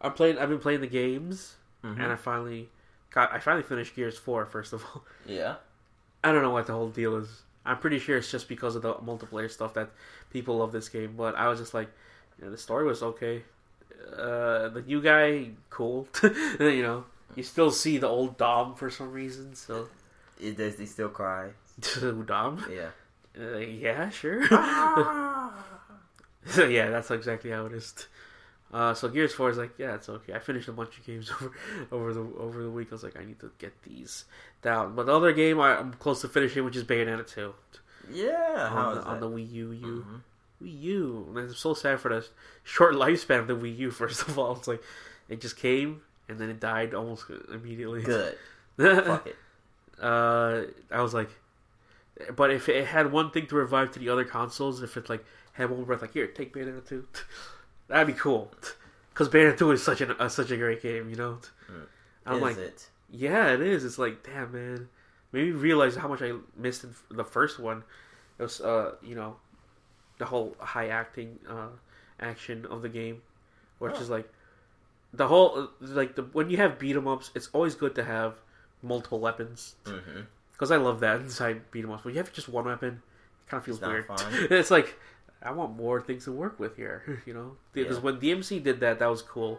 [0.00, 0.38] I'm playing.
[0.38, 2.00] I've been playing the games, Mm-hmm.
[2.00, 2.68] and I finally
[3.10, 3.32] got.
[3.32, 4.46] I finally finished Gears Four.
[4.46, 5.56] First of all, Yeah.
[6.24, 7.42] I don't know what the whole deal is.
[7.66, 9.90] I'm pretty sure it's just because of the multiplayer stuff that
[10.32, 11.14] people love this game.
[11.16, 11.88] But I was just like,
[12.38, 13.42] you know, the story was okay.
[14.16, 16.06] Uh, the new guy, cool.
[16.60, 17.04] you know,
[17.36, 19.54] you still see the old Dom for some reason.
[19.54, 19.88] So
[20.40, 21.50] It, does he still cry?
[22.26, 22.90] Dom, Yeah.
[23.40, 24.42] uh, yeah, sure.
[24.50, 25.52] Ah.
[26.46, 27.94] so yeah, that's exactly how it is.
[28.72, 30.32] Uh, so Gears Four is like, yeah, it's okay.
[30.32, 31.52] I finished a bunch of games over
[31.90, 32.88] over the over the week.
[32.90, 34.24] I was like, I need to get these
[34.62, 34.94] down.
[34.94, 37.54] But the other game I, I'm close to finishing, which is Bayonetta Two
[38.10, 38.68] yeah.
[38.72, 39.72] On, the, on the Wii U.
[39.72, 40.20] U Mhm.
[40.66, 41.26] Wii U.
[41.30, 42.26] And I'm so sad for the
[42.64, 43.90] short lifespan of the Wii U.
[43.90, 44.82] First of all, it's like
[45.28, 48.02] it just came and then it died almost immediately.
[48.02, 48.36] Good.
[48.78, 49.36] Fuck it.
[50.00, 51.28] uh, I was like,
[52.34, 55.24] but if it had one thing to revive to the other consoles, if it like
[55.52, 57.06] had one breath, like here, take Bayonetta two,
[57.92, 58.50] that'd be cool.
[59.12, 61.38] Because Bayonetta two is such an uh, such a great game, you know.
[61.70, 61.86] Mm.
[62.26, 62.88] I'm is like, it?
[63.10, 63.84] yeah, it is.
[63.84, 64.88] It's like, damn, man.
[65.32, 67.84] Made me realize how much I missed in the first one.
[68.38, 69.36] It was, uh, you know,
[70.18, 71.68] the whole high acting uh,
[72.20, 73.22] action of the game,
[73.78, 74.00] which Oh.
[74.00, 74.28] is like
[75.14, 78.34] the whole like the when you have beat 'em ups, it's always good to have
[78.82, 80.20] multiple weapons Mm-hmm.
[80.52, 82.04] because I love that inside beat 'em ups.
[82.04, 83.02] When you have just one weapon,
[83.46, 84.06] it kind of feels It's weird.
[84.50, 84.98] it's like
[85.44, 87.56] I want more things to work with here, you know.
[87.72, 88.02] Because Yeah.
[88.02, 89.58] when DMC did that, that was cool.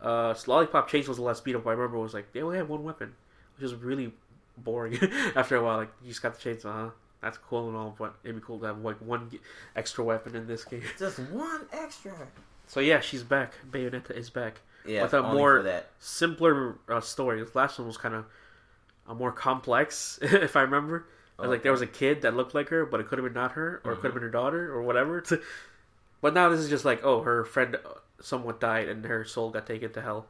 [0.00, 1.98] Uh, Lollipop Chase was the last beat up I remember.
[1.98, 3.14] Was like they only had one weapon,
[3.56, 4.12] which was really
[4.56, 4.98] boring
[5.36, 5.78] after a while.
[5.78, 6.72] Like you just got the chainsaw.
[6.72, 6.90] Huh?
[7.20, 9.30] That's cool and all, but it'd be cool to have like one
[9.74, 10.82] extra weapon in this game.
[10.98, 12.12] Just one extra.
[12.68, 13.54] So yeah, she's back.
[13.70, 14.60] Bayonetta is back.
[14.86, 15.02] Yeah.
[15.02, 15.90] With a more- that.
[15.98, 17.42] Simpler uh, story.
[17.42, 18.24] The last one was kind of
[19.08, 21.06] uh, more complex, if I remember.
[21.38, 23.24] I was Like there was a kid that looked like her, but it could have
[23.24, 25.22] been not her, or it could have been her daughter, or whatever.
[26.20, 27.88] but now this is just like, oh, her friend uh,
[28.20, 30.26] somewhat died, and her soul got taken to hell.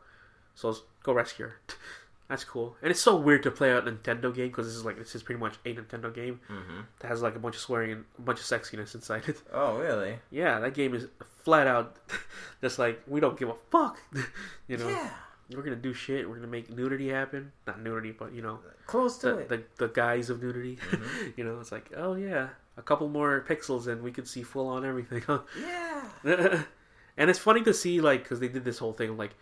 [0.54, 1.56] So let's go rescue her.
[2.28, 4.98] That's cool, and it's so weird to play a Nintendo game because this is like
[4.98, 6.80] this is pretty much a Nintendo game Mm-hmm.
[6.98, 9.40] that has like a bunch of swearing and a bunch of sexiness inside it.
[9.50, 10.16] Oh really?
[10.30, 11.06] Yeah, that game is
[11.42, 11.96] flat out
[12.60, 13.98] just like we don't give a fuck.
[14.66, 15.08] you know, Yeah.
[15.54, 16.28] We're gonna do shit.
[16.28, 17.52] We're gonna make nudity happen.
[17.66, 19.48] Not nudity, but you know, Close to the it.
[19.48, 20.76] the, the guise of nudity.
[20.90, 21.32] Mhm.
[21.36, 24.68] you know, it's like, oh yeah, a couple more pixels and we could see full
[24.68, 25.22] on everything.
[25.26, 25.40] Huh?
[25.60, 26.62] Yeah.
[27.16, 29.34] and it's funny to see like because they did this whole thing like,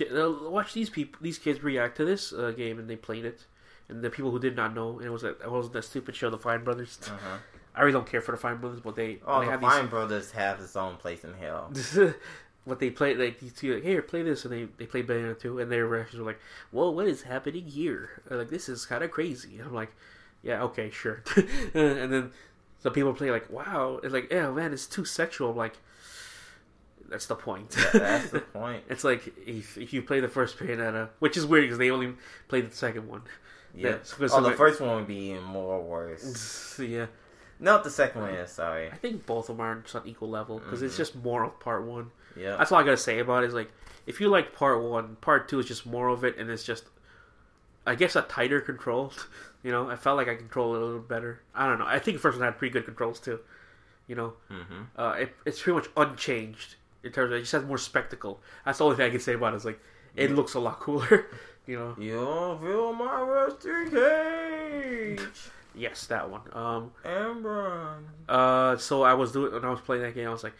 [0.00, 3.46] uh, watch these people, these kids react to this uh, game and they played it.
[3.88, 6.16] And the people who did not know, and it was a, it was that stupid
[6.16, 6.98] show, the Fine Brothers.
[7.06, 7.38] Uh-huh.
[7.72, 9.86] I really don't care for the Fine Brothers, but they Oh, they the have Fine
[9.86, 11.72] Brothers have its own place in hell.
[12.66, 15.40] what they play like these two like here play this and they they play Bayonetta
[15.40, 16.40] 2 and their reactions were like
[16.72, 19.92] whoa what is happening here They're like this is kind of crazy I'm like
[20.42, 21.22] yeah okay sure
[21.74, 22.32] and then
[22.82, 25.76] some people play like wow it's like yeah man it's too sexual I'm like
[27.08, 28.82] that's the point That- That's the point.
[28.88, 32.14] it's like if, if you play the first Bayonetta which is weird because they only
[32.48, 33.22] played the second one
[33.74, 33.90] Yeah.
[34.20, 36.78] Yeah, oh, the first one would be even more worse.
[36.82, 37.06] yeah
[37.60, 38.90] Not the second one is sorry.
[38.90, 40.98] I think both of them are on equal level because it's Mhm.
[40.98, 42.56] just more of part one Yeah.
[42.56, 43.48] That's all I gotta say about it.
[43.48, 43.70] Is like
[44.06, 46.84] if you like part one, part two is just more of it, and it's just,
[47.86, 49.12] I guess, a tighter control.
[49.62, 51.40] You know, I felt like I controlled it a little better.
[51.52, 51.86] I don't know.
[51.86, 53.40] I think the first one had pretty good controls too.
[54.06, 54.82] You know, Mm-hmm.
[55.00, 58.38] uh, it, it's pretty much unchanged in terms of it just has more spectacle.
[58.64, 59.56] That's the only thing I can say about it.
[59.56, 59.80] Is like
[60.14, 60.36] it Yeah.
[60.36, 61.26] looks a lot cooler.
[61.66, 65.20] You know, You don't feel my rusty cage,
[65.74, 66.42] yes, that one.
[66.52, 67.98] Um, Amber.
[68.28, 70.28] Uh, so I was doing when I was playing that game.
[70.28, 70.54] I was like,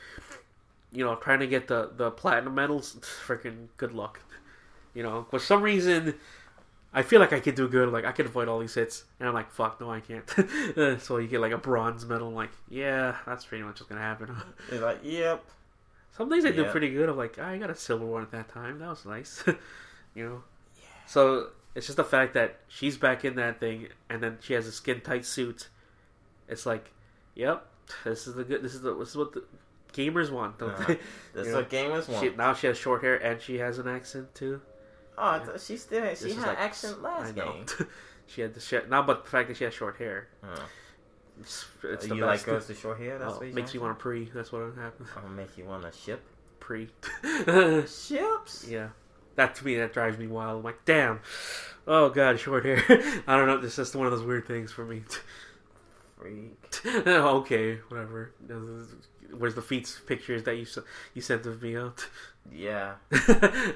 [0.97, 2.97] you know, trying to get the the platinum medals.
[3.27, 4.21] Freaking good luck.
[4.95, 6.15] You know, for some reason,
[6.95, 7.93] I feel like I could do good.
[7.93, 10.25] Like I could avoid all these hits, and I'm like, fuck, no, I can't.
[11.03, 12.29] So you get like a bronze medal.
[12.29, 14.35] I'm like, yeah, that's pretty much what's gonna happen.
[14.71, 15.45] It's like, yep.
[16.17, 17.11] Some days I do pretty good.
[17.11, 18.79] I'm like, ah, I got a silver one at that time.
[18.79, 19.45] That was nice.
[20.15, 20.43] you know.
[20.81, 20.87] Yeah.
[21.07, 24.67] So it's just the fact that she's back in that thing, and then she has
[24.67, 25.69] a skin tight suit.
[26.49, 26.91] It's like,
[27.35, 27.67] yep,
[28.05, 28.63] this is the good.
[28.63, 29.45] This is the this is what the
[29.97, 30.85] gamers want, don't Uh-huh.
[30.89, 30.99] they?
[31.35, 32.23] That's You know, what gamers want.
[32.25, 34.61] She, now she has short hair and she has an accent too.
[35.19, 37.65] oh, thought she still she This had like- accent last game.
[38.27, 38.89] she had the shit.
[38.91, 40.59] Now, but the fact that she has short hair, Uh,
[41.41, 43.19] it's, it's the you like girls with short hair?
[43.19, 44.25] That's Oh, what you makes me want to pre.
[44.35, 45.09] That's what happened.
[45.23, 46.23] to make you want to ship.
[46.61, 46.89] pre.
[47.87, 48.67] Ships.
[48.69, 48.89] yeah,
[49.37, 50.59] that to me that drives me wild.
[50.59, 51.21] I'm like, damn.
[51.87, 52.83] Oh god, short hair.
[53.27, 53.59] I don't know.
[53.63, 55.03] It's just one of those weird things for me.
[56.19, 56.57] Freak.
[57.07, 58.33] okay, whatever.
[59.37, 60.67] Where's the feet pictures that you
[61.15, 62.07] you sent of me out?
[62.53, 62.95] Yeah.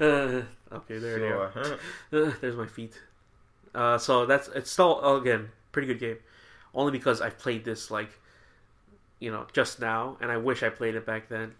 [0.01, 1.51] Uh, okay, there they are.
[1.51, 2.27] Sure.
[2.27, 2.99] Uh, there's my feet.
[3.75, 6.17] Uh, so that's it's still oh, again pretty good game,
[6.73, 8.09] only because I played this like,
[9.19, 11.53] you know, just now, and I wish I played it back then.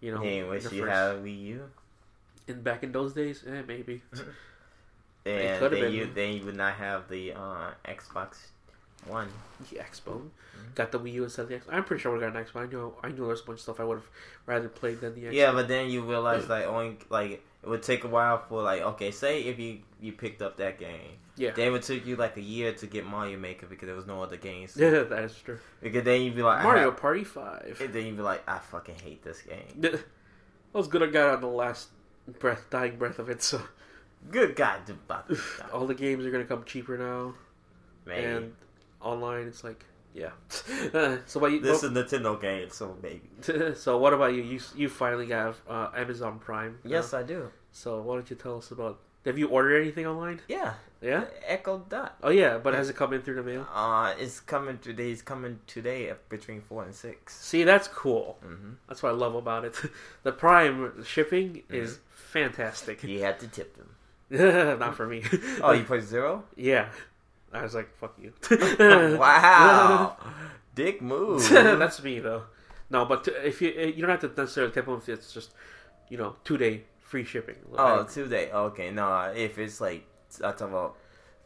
[0.00, 1.70] You know, Hey, wish you had a Wii U.
[2.46, 3.44] in back in those days.
[3.46, 4.02] Eh, maybe.
[5.26, 8.36] And then you then you would not have the uh, Xbox
[9.06, 9.28] One.
[9.70, 10.22] The Expo
[10.56, 10.74] Mm-hmm.
[10.76, 11.64] got the Wii U instead of the Xbox.
[11.72, 12.68] I'm pretty sure we got an Xbox.
[12.68, 14.06] I know I knew there's a bunch of stuff I would have
[14.46, 15.32] rather played than the Xbox.
[15.32, 17.30] Yeah, but then you realize like only like
[17.62, 20.78] it would take a while for like okay, say if you you picked up that
[20.78, 23.96] game, yeah, then it took you like a year to get Mario Maker because there
[23.96, 24.76] was no other games.
[24.76, 25.58] yeah, that is true.
[25.82, 27.78] Because then you'd be like Mario have- Party Five.
[27.82, 29.82] and then you'd be like I fucking hate this game.
[30.74, 31.02] I was good.
[31.02, 31.88] I got on the last
[32.38, 33.42] breath, dying breath of it.
[33.42, 33.60] So
[34.30, 34.80] Good God,
[35.72, 37.34] all the games are gonna come cheaper now.
[38.06, 38.54] maybe and
[39.04, 40.30] online it's like yeah
[40.94, 43.28] Uh, so what you this is Nintendo game, so maybe.
[43.84, 46.90] so what about you you you finally got uh, amazon prime now.
[46.96, 47.50] Yes, I do.
[47.72, 51.78] so why don't you tell us about have you ordered anything online Yeah, yeah Echo
[51.88, 52.16] Dot.
[52.22, 55.10] oh yeah but has it come in through the mail Uh, it's coming today.
[55.10, 57.34] It's coming today between four and six.
[57.50, 58.72] see that's cool Mm-hmm.
[58.86, 59.74] that's what i love about it
[60.22, 61.98] the prime shipping is
[62.34, 63.90] fantastic You had to tip them.
[64.78, 65.22] not for me
[65.62, 66.44] Oh, you put zero?
[66.56, 66.86] yeah
[67.54, 68.32] i was like fuck you
[69.18, 70.16] wow,
[70.74, 71.48] dick move.
[71.48, 72.42] that's me though
[72.90, 75.54] no but if you you don't have to necessarily tip them if it's just
[76.10, 78.50] you know two day free shipping oh, today.
[78.50, 79.32] Okay, no.
[79.36, 80.04] If it's like
[80.42, 80.96] I talk about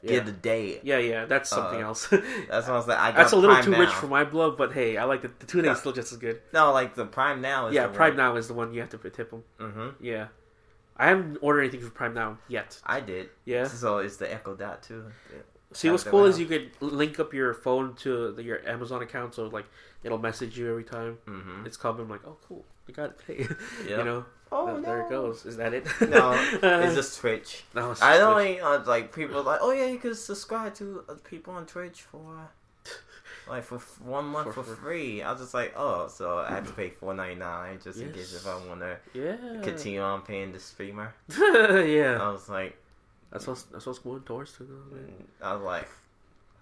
[0.01, 0.13] Yeah.
[0.13, 0.81] get the day.
[0.83, 2.07] Yeah, yeah, that's something Uh, else.
[2.09, 2.99] That's what I was like.
[2.99, 3.81] I got that's a little too now.
[3.81, 5.75] rich for my blood, but hey, I like the, the two day Yeah.
[5.75, 6.41] still just as good.
[6.55, 7.67] No, like the Prime now.
[7.67, 9.43] Is yeah, Prime Now is the one you have to tip them.
[9.61, 9.89] Mm-hmm.
[10.03, 10.29] Yeah,
[10.97, 12.81] I haven't ordered anything for Prime Now yet.
[12.87, 13.29] I did.
[13.45, 13.67] Yeah.
[13.67, 15.05] So it's the Echo Dot too.
[15.73, 19.35] See, what's cool is you could link up your phone to the, your Amazon account,
[19.35, 19.67] so like
[20.03, 21.67] it'll message you every time Mm-hmm.
[21.67, 22.03] it's coming.
[22.03, 23.55] I'm like, oh, cool, I got it today.
[23.89, 23.99] Yeah.
[23.99, 24.83] you know, Oh Th- no.
[24.83, 25.45] there it goes.
[25.45, 25.87] Is that it?
[26.09, 27.65] No, it's just Twitch.
[27.75, 28.63] no, it's I don't Twitch.
[28.63, 32.01] like, uh, like people like, oh yeah, you can subscribe to uh, people on Twitch
[32.01, 32.49] for
[33.49, 34.77] like for one month For for, free.
[35.19, 35.23] free.
[35.23, 38.11] I was just like, oh, so I have to pay four ninety nine just in
[38.11, 41.15] case if I want to Yeah, continue on paying the streamer.
[41.39, 42.75] yeah, I was like,
[43.31, 45.47] that's what's that's what's going towards to though.
[45.47, 45.89] I was like,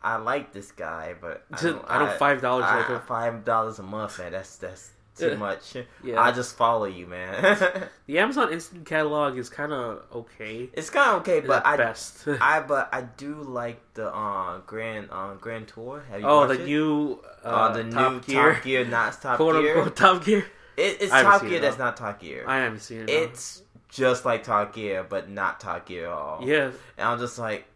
[0.02, 3.78] I like this guy, but I I don't, don't five dollars like a, five dollars
[3.78, 4.32] a month, man.
[4.32, 5.36] That's that's too Yeah.
[5.36, 5.76] much.
[6.04, 6.20] yeah.
[6.20, 7.88] I just follow you, man.
[8.06, 10.68] the Amazon Instant Catalog is kind of okay.
[10.72, 12.26] it's kind of okay, but I best.
[12.40, 16.04] I but I do like the uh grand uh grand tour.
[16.10, 16.66] Have you oh, the it?
[16.66, 19.76] new uh, uh, the Top new Gear, Top Gear, not Top quote Gear.
[19.78, 20.46] unquote Top Gear.
[20.76, 22.44] It, it's Top Gear it, that's not Top Gear.
[22.46, 23.10] I haven't seen it.
[23.10, 23.62] it's
[23.96, 26.40] just like Gear, but not Gear at all.
[26.44, 27.66] yeah, And I'm just like,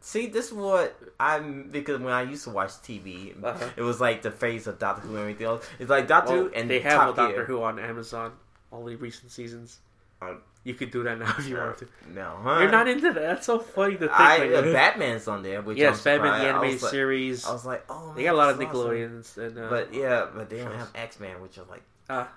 [0.00, 3.68] see, this is what I'm because when I used to watch TV, Uh-huh.
[3.76, 5.66] it was like the phase of Doctor Who and everything else.
[5.78, 7.44] It's like Doctor well, Who and they have Doctor.
[7.44, 8.32] Who on Amazon.
[8.70, 9.78] All the recent seasons.
[10.22, 11.88] Uh, you could do that now if you Uh, want to.
[12.14, 12.58] No, huh?
[12.60, 13.14] You're not into that.
[13.14, 14.12] That's so funny to think.
[14.12, 17.46] I like, uh, Batman's on there, which yes, I'm Batman the animated like- series.
[17.46, 18.80] I was like, oh, man, they got a lot of is awesome.
[18.80, 22.28] Nickelodeons and uh, But yeah, but they don't have X Men, which is like, Ah.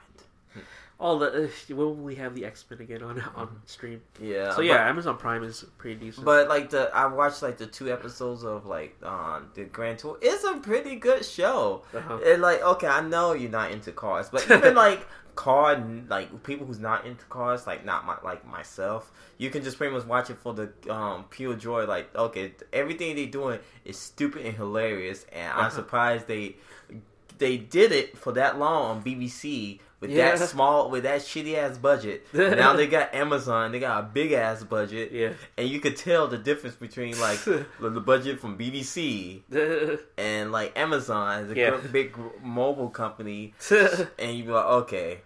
[1.03, 1.27] All the.
[1.45, 4.01] Uh, when will we have the X Men again on on stream?
[4.21, 4.49] yeah.
[4.51, 6.25] So but- yeah, Amazon Prime is pretty decent.
[6.25, 10.17] But like the I watched like the two episodes of like um the Grand Tour.
[10.21, 11.83] It's a pretty good show.
[11.93, 12.19] Uh-huh.
[12.25, 16.65] And like okay, I know you're not into cars, but even like car like people
[16.67, 20.29] who's not into cars, like not my like myself, you can just pretty much watch
[20.29, 21.85] it for the um pure joy.
[21.85, 25.69] Like okay, everything they doing is stupid and hilarious, and I'm Uh-huh.
[25.71, 26.55] surprised they
[27.39, 29.79] they did it for that long on BBC.
[30.03, 30.35] With Yeah.
[30.35, 33.71] that small, with that shitty ass budget, now they got Amazon.
[33.71, 35.33] They got a big ass budget, yeah.
[35.57, 37.41] and you could tell the difference between like
[37.79, 39.41] the, budget from BBC
[40.17, 41.77] and like Amazon, the Yeah.
[41.91, 43.53] big mobile company,
[44.19, 45.21] and you be like, okay,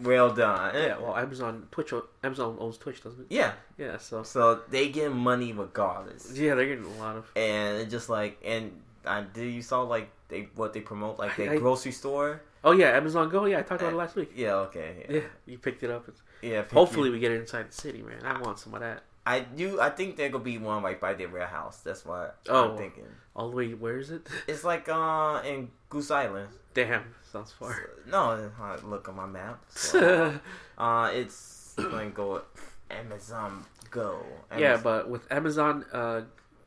[0.00, 0.74] well done.
[0.74, 0.98] yeah.
[0.98, 1.92] Well, Amazon Twitch
[2.24, 3.26] Amazon owns Twitch, doesn't it?
[3.28, 3.52] yeah.
[3.76, 3.98] Yeah.
[3.98, 7.30] So So they get money regardless, yeah, they're getting a lot of.
[7.36, 8.72] and it just like and
[9.04, 12.40] I did you saw like they what they promote like their grocery store.
[12.62, 13.44] Oh yeah, Amazon Go.
[13.46, 14.32] Yeah, I talked about it last week.
[14.34, 16.06] Yeah, okay, Yeah, you picked it up.
[16.42, 16.62] yeah.
[16.72, 18.24] Hopefully, you- we get it inside the city, man.
[18.24, 19.02] I want some of that.
[19.26, 19.80] I do.
[19.80, 21.78] I think there gonna be one right by their warehouse.
[21.80, 22.70] That's what Oh.
[22.72, 23.06] I'm thinking.
[23.36, 24.26] All the way, where is it?
[24.48, 26.48] It's like uh in Goose Island.
[26.74, 27.90] Damn, sounds far.
[28.06, 29.62] No, uh, look on my map.
[29.70, 30.38] So,
[30.78, 32.42] uh, it's going to go
[32.90, 34.20] Amazon Go.
[34.56, 36.22] yeah, but with Amazon, uh,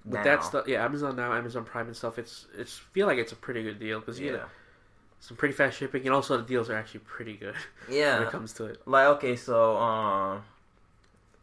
[0.05, 0.23] with Now.
[0.23, 3.35] that stuff, yeah, Amazon now, Amazon Prime and stuff, it's it's feel like it's a
[3.37, 4.47] pretty good deal because you yeah, get
[5.23, 7.55] some pretty fast shipping, and also the deals are actually pretty good
[7.89, 8.81] Yeah, when it comes to it.
[8.85, 10.43] Like okay, so um,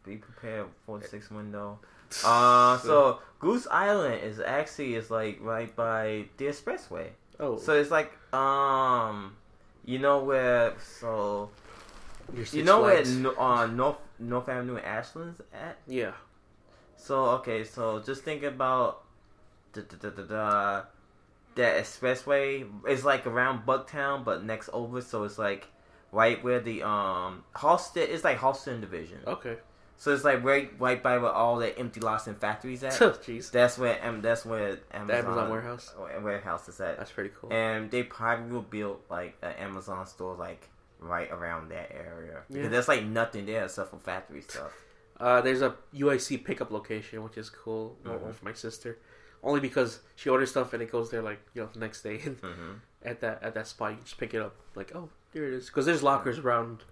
[0.05, 1.79] be prepared for the six window.
[2.23, 7.07] Uh, so Goose Island is actually is like right by the expressway.
[7.39, 9.35] oh, So it's like um,
[9.83, 11.49] you know where so
[12.53, 13.17] you know Flags.
[13.17, 15.77] where uh, North North Avenue and Ashland's at.
[15.87, 16.13] yeah,
[16.97, 19.01] So okay, so just think about
[19.73, 20.83] the the, the, the, the
[21.55, 25.01] that expressway is like around Bucktown, but next over.
[25.01, 25.67] So it's like
[26.11, 28.09] right where the um Halsted.
[28.09, 29.19] It's like Halsted Division.
[29.27, 29.57] okay.
[29.97, 32.93] So it's like right right by where all the empty lots and factories at.
[32.93, 35.93] Jeez, that's where um, that's where Amazon, the Amazon warehouse.
[36.23, 36.97] warehouse is at.
[36.97, 37.53] That's pretty cool.
[37.53, 40.67] And they probably will build like an Amazon store like
[40.99, 42.41] right around that area.
[42.49, 42.55] Yeah.
[42.55, 44.71] Because there's like nothing there except for factory stuff.
[45.19, 48.33] Uh, there's a UIC pickup location, which is cool Mhm.
[48.33, 48.97] for my sister.
[49.43, 52.19] Only because she orders stuff and it goes there like you know the next day.
[52.25, 52.71] And hmm
[53.03, 54.55] at that at that spot, you just pick it up.
[54.75, 55.65] Like oh, there it is.
[55.67, 56.83] Because there's lockers around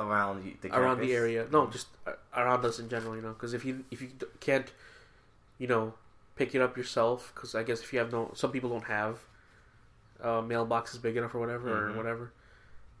[0.00, 1.48] Around the, the around the area.
[1.50, 3.16] No, just uh, around us in general.
[3.16, 4.70] You know, because if you if you can't,
[5.58, 5.94] you know,
[6.36, 9.18] pick it up yourself, because I guess if you have no, some people don't have
[10.22, 11.94] uh, mailboxes big enough or whatever Mhm.
[11.94, 12.32] or whatever.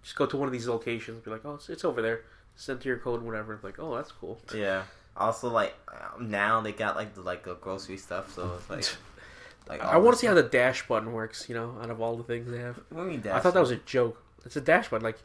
[0.02, 1.24] Just go to one of these locations.
[1.24, 2.22] Be like, oh, it's, it's over there.
[2.56, 3.60] Send to your code, whatever.
[3.62, 4.40] Like, oh, that's cool.
[4.52, 4.82] Yeah.
[5.18, 8.84] Also, like um, now they got like the like the grocery stuff, so it's like
[9.68, 11.48] like I want to see how the dash button works.
[11.48, 12.76] You know, out of all the things they have.
[12.90, 14.22] What do you mean I thought that was a joke.
[14.44, 15.04] It's a dash button.
[15.04, 15.18] Like,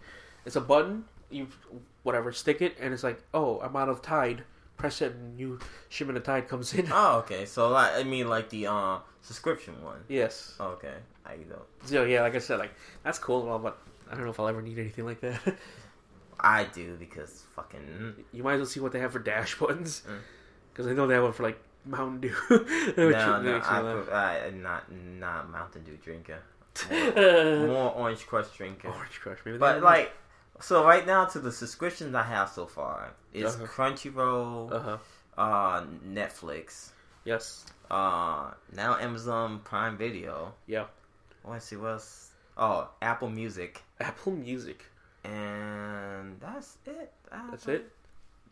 [0.46, 1.06] it's a button.
[1.30, 1.48] You
[2.04, 4.44] whatever, stick it, and it's like, oh, I'm out of Tide.
[4.78, 6.88] Press it, and you shipment of Tide comes in.
[6.92, 7.46] Oh, okay.
[7.46, 10.04] So like I mean like the uh subscription one.
[10.10, 10.56] yes.
[10.60, 10.96] Oh, okay.
[11.26, 11.62] I know.
[11.86, 13.78] So yeah, like I said, like that's cool and all, but
[14.10, 15.40] I don't know if I'll ever need anything like that.
[16.44, 20.04] I do because fucking you might as well see what they have for dash buttons,
[20.08, 20.20] Mm.
[20.72, 22.36] because I know they have one for like Mountain Dew.
[22.98, 23.62] No, no,
[24.12, 26.40] I, not not Mountain Dew drinker,
[26.92, 28.90] Orange more Orange Crush drinker.
[28.90, 29.58] Orange Crush, maybe.
[29.58, 30.12] But like,
[30.60, 33.66] so right now to the subscriptions I have so far is Uh-huh.
[33.66, 34.98] Crunchyroll, uh-huh.
[35.38, 36.90] uh, Netflix,
[37.26, 37.66] Yes.
[37.90, 40.54] uh, now Amazon Prime Video.
[40.68, 40.86] Yeah.
[41.46, 44.86] Let's see what's oh Apple Music, Apple Music.
[45.24, 47.12] And that's it.
[47.32, 47.92] I That's it.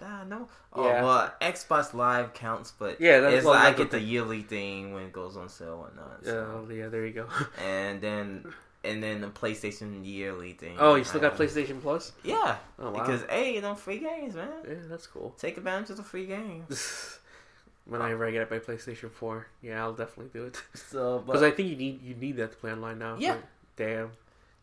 [0.03, 0.47] I know.
[0.73, 1.03] Oh Yeah.
[1.03, 4.93] well, Xbox Live counts, but Yeah, that's- it's well, like I get the yearly thing
[4.93, 6.25] when it goes on sale and whatnot.
[6.25, 6.65] So.
[6.67, 7.27] Uh, yeah, there you go.
[7.63, 8.51] and then
[8.83, 10.77] and then the PlayStation yearly thing.
[10.79, 12.13] oh, you still got PlayStation Plus?
[12.23, 12.91] Yeah, Oh wow.
[12.93, 14.49] because hey, you know, free games, man.
[14.67, 15.35] yeah, that's cool.
[15.37, 17.19] Take advantage of the free games.
[17.85, 20.61] Whenever I get it my PlayStation Four, yeah, I'll definitely do it.
[20.75, 23.17] So, Because I think you need you need that to play online now.
[23.19, 23.33] Yeah.
[23.33, 23.43] Like,
[23.75, 24.11] damn,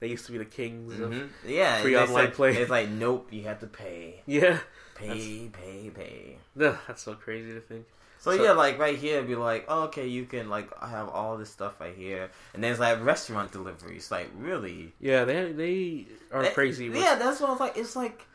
[0.00, 1.28] they used to be the kings of Mhm.
[1.46, 2.56] yeah, free online like, play.
[2.56, 4.58] It's like nope, you have to pay, yeah.
[4.94, 6.38] pay, pay, pay.
[6.60, 7.86] Ugh, That's so crazy to think.
[8.20, 11.36] So, So- yeah, like right here, be like, oh, okay, you can like have all
[11.36, 14.10] this stuff right here, and there's like restaurant deliveries.
[14.10, 16.88] Like really, Yeah, they they are That- crazy.
[16.90, 17.76] With, Yeah, that's what I was like.
[17.76, 18.26] It's like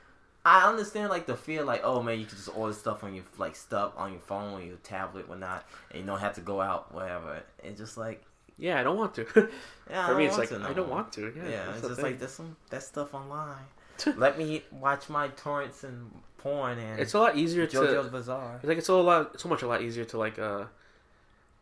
[0.46, 3.24] I understand like the fear, like oh man, you can just order stuff on your
[3.38, 6.62] like stuff on your phone or your tablet, whatnot, and you don't have to go
[6.62, 7.42] out, whatever.
[7.64, 8.24] It's just like
[8.58, 9.26] yeah, I don't want to.
[9.90, 10.98] yeah, I For me, it's like no I don't more.
[10.98, 11.34] want to.
[11.36, 12.06] Yeah, Yeah, it's just thing.
[12.06, 13.66] like there's some that stuff online.
[14.18, 18.12] Let me watch my torrents and porn and it's a lot easier JoJo's to.
[18.12, 18.56] Bizarre.
[18.62, 20.66] It's like it's a lot, so much a lot easier to like uh,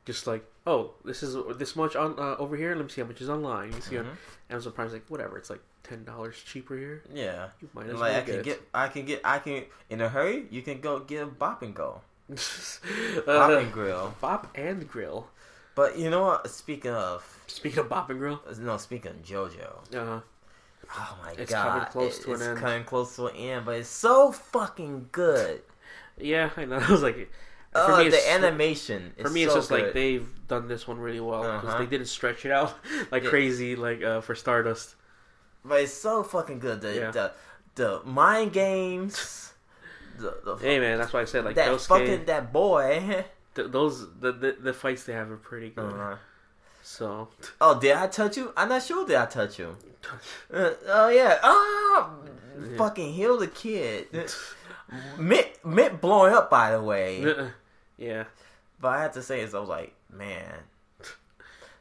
[0.05, 2.73] just like oh, this is this much on uh, over here.
[2.75, 3.73] Let me see how much is online.
[3.73, 4.15] You see on Mhm.
[4.51, 5.37] Amazon Prime's like whatever.
[5.37, 7.03] It's like ten dollars cheaper here.
[7.13, 8.61] Yeah, You might as like well I can get.
[8.73, 10.45] I can get, I can in a hurry.
[10.49, 12.39] You can go get a bop and go, it.
[13.25, 14.15] bop uh, and grill.
[14.21, 15.27] Bop and Grill.
[15.75, 16.49] But you know what?
[16.49, 19.95] Speaking of, Speaking of Bop and Grill, no, speaking of JoJo.
[19.95, 20.19] uh,
[20.93, 21.39] Oh my god.
[21.39, 22.57] It's god, coming close to an it's end.
[22.59, 25.61] coming close to an end, but it's so fucking good.
[26.17, 26.75] yeah, I know.
[26.81, 27.31] I was like,
[27.71, 29.13] for Oh, me, the animation.
[29.21, 31.77] for me, it's so just like they've done this one really well because Uh-huh.
[31.79, 32.73] they didn't stretch it out
[33.11, 33.29] like Yeah.
[33.29, 34.95] crazy, like uh, for Stardust.
[35.63, 36.81] but it's so fucking good.
[36.81, 37.11] The Yeah.
[37.11, 37.31] the,
[37.75, 39.53] the mind games.
[40.17, 43.23] The, the Hey man, that's why I said like that fucking that boy.
[43.55, 45.91] th- those the, the the fights they have are pretty good.
[45.93, 46.15] Uh-huh.
[46.83, 48.51] So Oh, did I touch you?
[48.57, 49.05] I'm not sure.
[49.05, 49.77] Did I touch you?
[50.53, 51.37] Uh, oh yeah.
[51.43, 52.09] Ah,
[52.59, 52.77] Yeah.
[52.77, 54.07] fucking heal the kid.
[55.17, 57.23] Mitt, Mitt blowing up by the way.
[57.97, 58.25] yeah,
[58.79, 60.55] But I have to say, is I was like, man.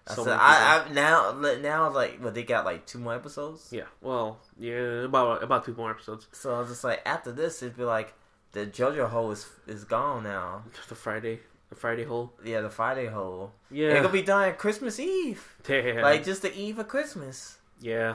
[0.07, 3.69] I So said, I, I now now like, but they got like two more episodes.
[3.71, 3.85] yeah.
[4.03, 6.27] Well, yeah, about about two more episodes.
[6.33, 8.13] So I was just like, after this, it'd be like
[8.53, 10.65] the JoJo hole is is gone now.
[10.89, 11.41] The Friday,
[11.71, 12.33] the Friday hole.
[12.45, 13.53] Yeah, the Friday hole.
[13.71, 16.03] Yeah, It's gonna be done at Christmas Eve, Damn.
[16.03, 17.59] like just the eve of Christmas.
[17.81, 18.15] yeah.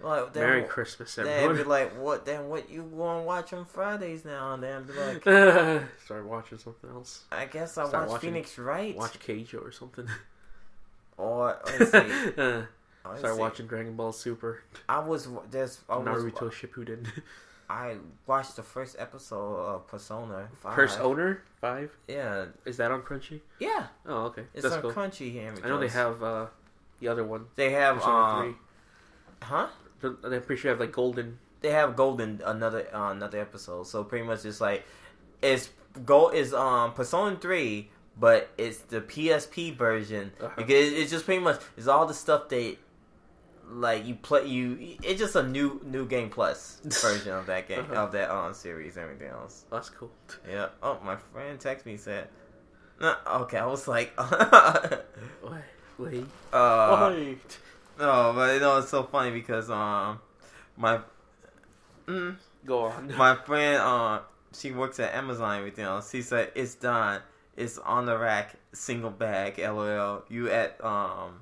[0.00, 1.44] Like then, Merry Christmas, everyone.
[1.44, 2.26] it'd be like, what?
[2.26, 4.52] Then what you going to watch on Fridays now?
[4.52, 5.22] And then be like,
[6.04, 7.22] Start watching something else.
[7.32, 10.06] I guess I Start watch watching- Phoenix Wright Watch Keijo or something.
[11.16, 12.32] or let's see.
[13.06, 13.38] Uh, see.
[13.38, 17.06] watching Dragon Ball Super, I was there's I was, Naruto Shippuden.
[17.68, 17.96] I
[18.26, 20.48] watched the first episode of Persona.
[20.60, 20.74] 5.
[20.74, 23.40] Persona five Yeah, is that on Crunchy?
[23.58, 23.86] yeah.
[24.06, 24.92] Oh, okay, It's that's on cool.
[24.92, 25.52] Crunchy here.
[25.64, 26.46] I know they have uh,
[27.00, 27.46] the other one.
[27.56, 28.54] They have Persona um, three.
[29.42, 29.66] huh?
[30.00, 31.38] The- I'm pretty sure they have like Golden.
[31.62, 33.86] They have Golden another uh, another episode.
[33.86, 34.84] So pretty much it's like
[35.40, 35.70] it's
[36.04, 37.88] go is um Persona three,
[38.20, 40.50] but it's the PSP version Uh-huh.
[40.56, 42.76] because it's just pretty much it's all the stuff that
[43.76, 47.80] like you play you it's just a new new game plus version of that game
[47.80, 48.02] Uh-huh.
[48.04, 49.64] of that um series and everything else.
[49.70, 50.10] That's cool.
[50.48, 50.68] Yeah.
[50.82, 52.28] Oh, my friend texted me said.
[53.00, 54.12] No, okay, I was like,
[55.42, 55.60] Wait,
[55.98, 56.24] wait.
[56.52, 57.58] uh, wait.
[57.98, 60.20] no, but you know it's so funny because um,
[60.76, 61.00] my,
[62.06, 63.12] mm, Go on.
[63.16, 64.20] my friend uh,
[64.56, 66.10] she works at Amazon and everything else.
[66.10, 67.20] She said it's done.
[67.56, 69.58] It's on the rack, single bag.
[69.58, 70.22] LOL.
[70.28, 71.40] You at um,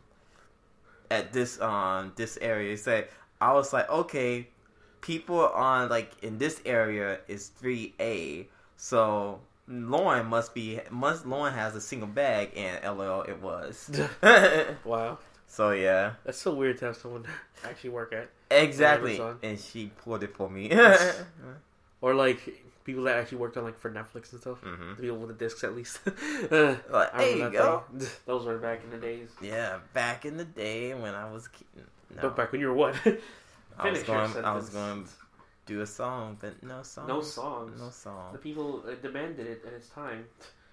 [1.13, 2.77] at this um this area.
[2.77, 3.07] Say
[3.41, 4.49] I was like, okay,
[5.03, 8.49] people on like in this area is three A.
[8.77, 13.91] So Lauren must be must Lauren has a single bag and LOL it was.
[14.85, 16.15] wow, so yeah.
[16.25, 17.27] that's so weird to have someone
[17.65, 19.21] actually work at, Exactly.
[19.43, 20.73] And she pulled it for me.
[22.01, 24.59] or like people that actually worked on like for Netflix and stuff.
[24.59, 26.01] hmm The people with the discs at least.
[26.07, 27.85] Uh, Like, there you go.
[27.99, 28.09] thing.
[28.27, 29.29] Those were back in the days.
[29.41, 32.95] Yeah, back in the day when I was no, But back when you were what?
[33.79, 35.11] I was going I was going to
[35.65, 37.07] do a song, but no song.
[37.07, 37.81] no songs.
[37.81, 38.33] No song.
[38.33, 40.27] The people uh, demanded it, and it's time.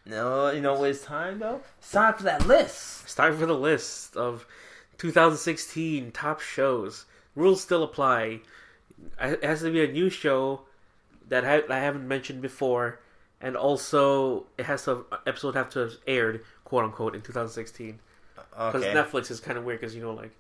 [0.06, 1.62] No, you know what it's time though?
[1.78, 3.04] It's time for that list.
[3.04, 4.46] It's time for the list of
[4.98, 7.06] 2016 top shows.
[7.36, 8.40] Rules still apply.
[9.22, 10.62] It has to be a new show
[11.30, 13.00] that I, I haven't mentioned before,
[13.42, 18.00] and also it has to episode have to have aired, quote unquote, in 2016.
[18.66, 18.94] Because Okay.
[18.94, 20.32] Netflix is kind of weird because you know like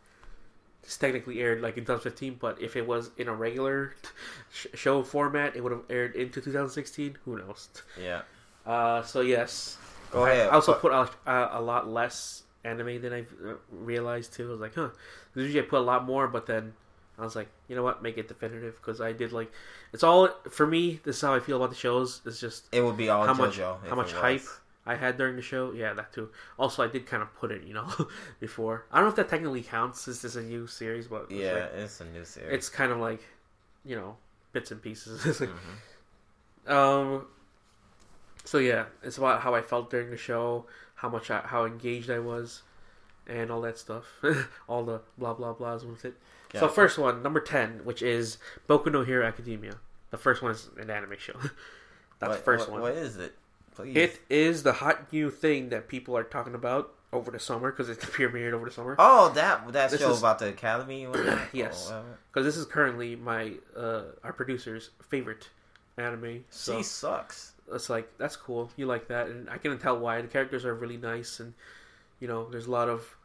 [0.83, 3.93] it's technically aired like in 2015, but if it was in a regular
[4.51, 7.17] sh- show format, it would have aired into 2016.
[7.25, 7.69] Who knows?
[7.95, 8.21] yeah.
[8.65, 9.77] Uh, so yes,
[10.11, 10.49] Go ahead.
[10.49, 14.47] I also put a, a, a lot less anime than I uh, realized too.
[14.49, 14.89] I was like, huh.
[15.35, 16.73] Usually I put a lot more, but then
[17.19, 19.51] I was like, you know what, make it definitive because I did like
[19.93, 20.99] it's all for me.
[21.03, 22.21] This is how I feel about the shows.
[22.25, 23.37] It's just it would be all how JoJo.
[23.37, 24.41] much- how much hype
[24.85, 25.71] I had during the show.
[25.73, 26.29] Yeah, that too.
[26.57, 27.87] Also, I did kind of put it, you know,
[28.39, 28.85] before.
[28.91, 30.05] I don't know if that technically counts.
[30.05, 32.53] This is a new series, but it's Yeah, like- it's a new series.
[32.53, 33.21] it's kind of like
[33.85, 34.17] you know
[34.53, 35.21] bits and pieces.
[36.67, 36.71] Mhm.
[36.71, 37.27] um.
[38.45, 40.65] So yeah, it's about how I felt during the show,
[40.95, 42.63] how much I, how engaged I was,
[43.29, 44.05] and all that stuff.
[44.67, 46.15] all the blah blah blahs with it.
[46.55, 49.75] So first one, number ten, which is Boku no Hero Academia.
[50.11, 51.33] The first one is an anime show.
[52.19, 52.81] That's What- the first what- one.
[52.81, 53.35] What is it?
[53.75, 53.95] Please.
[53.95, 57.87] It is the hot new thing that people are talking about over the summer because
[57.87, 58.95] it premiered over the summer.
[58.99, 61.07] Oh, that that This show is- about the academy.
[61.53, 61.89] Yes.
[61.91, 62.03] Oh.
[62.33, 65.47] Because this is currently my uh, our producer's favorite
[65.97, 66.43] anime.
[66.49, 67.53] So She sucks.
[67.71, 68.69] it's like that's cool.
[68.75, 70.19] You like that, and I can tell why.
[70.21, 71.53] The characters are really nice, and
[72.19, 73.15] you know, there's a lot of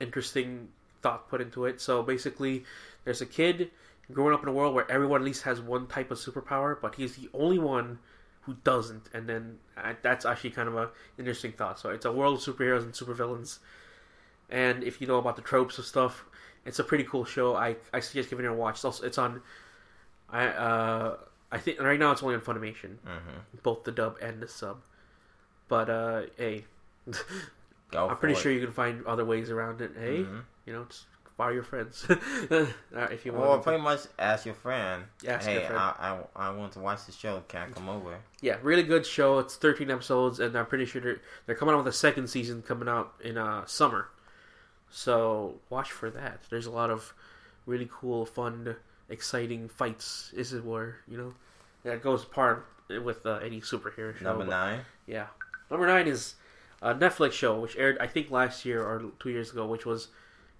[0.00, 0.68] interesting
[1.02, 1.80] thought put into it.
[1.80, 2.64] So basically,
[3.04, 3.70] there's a kid
[4.12, 6.96] growing up in a world where everyone at least has one type of superpower, but
[6.96, 7.98] he's the only one
[8.42, 9.08] who doesn't.
[9.14, 9.58] And then
[10.02, 11.78] that's actually kind of a interesting thought.
[11.78, 13.58] So it's a world of superheroes and supervillains.
[14.50, 16.24] And if you know about the tropes of stuff,
[16.64, 17.56] it's a pretty cool show.
[17.56, 18.76] I I suggest giving it a watch.
[18.76, 19.42] It's also it's on.
[20.30, 21.16] I uh
[21.52, 24.82] I think right now it's only on Funimation hmm both the dub and the sub.
[25.68, 26.64] But uh, hey,
[27.90, 28.08] Go.
[28.08, 29.92] I'm pretty for sure you can find other ways around it.
[29.98, 30.42] Hey, Mhm.
[30.66, 31.06] you know, just
[31.36, 32.66] fire your friends uh,
[33.10, 33.62] if you Or want.
[33.64, 35.04] pretty much ask your friend.
[35.26, 35.78] Ask hey, your friend.
[35.78, 37.42] I, I I want to watch the show.
[37.48, 38.18] Can I come over?
[38.40, 39.38] Yeah, really good show.
[39.40, 42.62] It's 13 episodes, and I'm pretty sure they're, they're coming out with a second season
[42.62, 44.08] coming out in uh, summer.
[44.90, 46.40] So watch for that.
[46.50, 47.14] There's a lot of
[47.66, 48.76] really cool, fun,
[49.08, 50.32] exciting fights.
[50.36, 51.34] Is it where you know
[51.84, 54.24] that goes part with uh, any superhero show.
[54.24, 54.80] Number nine.
[55.06, 55.26] Yeah.
[55.70, 56.34] Number nine is
[56.84, 60.08] a Netflix show which aired I think last year or two years ago, which was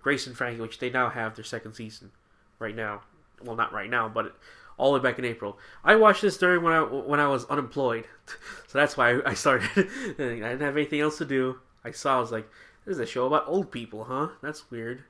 [0.02, 2.10] Grace and Frankie, which they now have their second season
[2.58, 3.02] right now.
[3.42, 4.34] Well, not right now, but
[4.78, 5.58] all the way back in April.
[5.84, 8.06] I watched this during when I when I was unemployed,
[8.66, 9.68] so that's why I started.
[9.76, 11.60] I didn't have anything else to do.
[11.84, 12.48] I saw I was like,
[12.84, 14.28] "This is a show about old people, huh?
[14.42, 15.04] That's weird."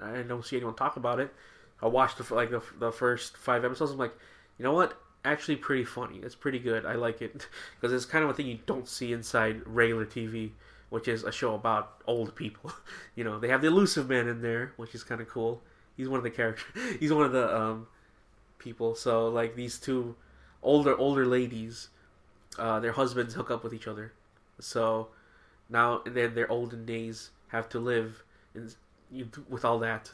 [0.00, 1.32] I don't see anyone talk about it.
[1.80, 3.92] I watched the, like the, the first five episodes.
[3.92, 4.14] I'm like,
[4.58, 5.00] you know what?
[5.26, 6.20] Actually, pretty funny.
[6.22, 6.86] It's pretty good.
[6.86, 7.48] I like it
[7.80, 10.50] because it's kind of a thing you don't see inside regular TV,
[10.88, 12.72] which is a show about old people.
[13.16, 15.60] you know, they have the Illusive Man in there, which is kind of cool.
[15.96, 16.66] He's one of the characters.
[17.00, 17.88] He's one of the um,
[18.58, 18.94] people.
[18.94, 20.14] So like these two
[20.62, 21.88] older older ladies,
[22.56, 24.12] uh, their husbands hook up with each other.
[24.60, 25.08] So
[25.68, 28.22] now their, their olden days have to live
[28.54, 28.70] in
[29.48, 30.12] with all that,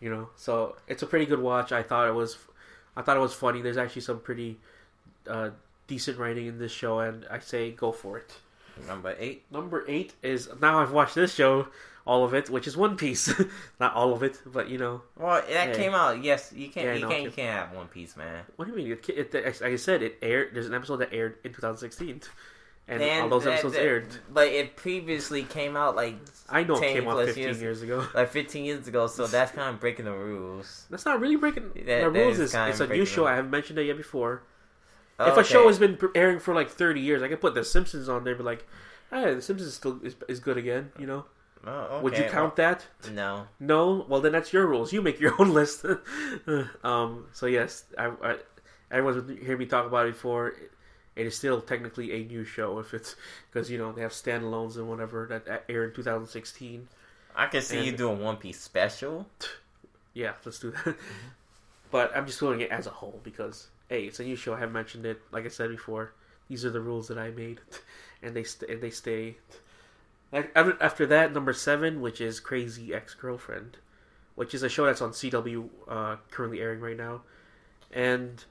[0.00, 0.30] you know.
[0.34, 1.70] So it's a pretty good watch.
[1.70, 2.36] I thought it was,
[2.98, 3.62] I thought it was funny.
[3.62, 4.58] There's actually some pretty
[5.26, 5.50] uh,
[5.86, 8.34] decent writing in this show, and I say go for it.
[8.86, 9.44] Number eight.
[9.50, 11.68] Number eight is now I've watched this show,
[12.06, 13.32] all of it, which is One Piece.
[13.80, 15.02] Not all of it, but you know.
[15.16, 15.74] Well, that Hey.
[15.74, 16.22] came out.
[16.22, 16.86] Yes, you can't.
[16.86, 17.08] Yeah, you know.
[17.08, 17.22] can't.
[17.24, 18.44] You can't have One Piece, man.
[18.56, 18.92] What do you mean?
[18.92, 20.50] It, it, it, like I said, it aired.
[20.54, 22.20] There's an episode that aired in 2016,
[22.88, 24.06] and Man, all those that- episodes that- aired.
[24.32, 26.16] But it previously came out like
[26.48, 28.06] I know it came out 15 years- years, ago.
[28.14, 30.86] like 15 years ago, so that's kind of breaking the rules.
[30.90, 32.38] That's not really breaking That- the rules.
[32.38, 33.24] is It's, a new show.
[33.24, 34.42] the- I haven't mentioned it yet before.
[35.20, 37.64] Oh, if a show has been airing for like 30 years, I could put The
[37.64, 38.64] Simpsons on there, and be like,
[39.10, 41.24] "Hey, The Simpsons is still is, is good again." You know?
[41.66, 42.86] Oh, Would you okay, count that?
[43.12, 43.48] No.
[43.58, 44.06] No.
[44.08, 44.92] Well, then that's your rules.
[44.92, 45.84] You make your own list.
[46.84, 47.26] um.
[47.32, 48.36] So yes, I, I
[48.92, 50.54] everyone's heard me talk about it before.
[51.18, 53.16] It is still technically a new show if it's
[53.50, 56.86] because you know they have standalones and whatever that aired in 2016.
[57.34, 59.26] I can see you doing One Piece special.
[60.14, 60.96] Yeah, let's do that.
[61.92, 64.54] but I'm just doing it as a whole because hey, it's a new show.
[64.54, 65.20] I haven't mentioned it.
[65.30, 66.12] Like I said before,
[66.48, 67.60] these are the rules that I made,
[68.22, 69.36] and they st- and they stay.
[70.32, 73.76] Like, After after that, number seven, which is Crazy Ex Girlfriend,
[74.34, 77.22] which is a show that's on CW, uh, currently airing right now,
[77.92, 78.44] and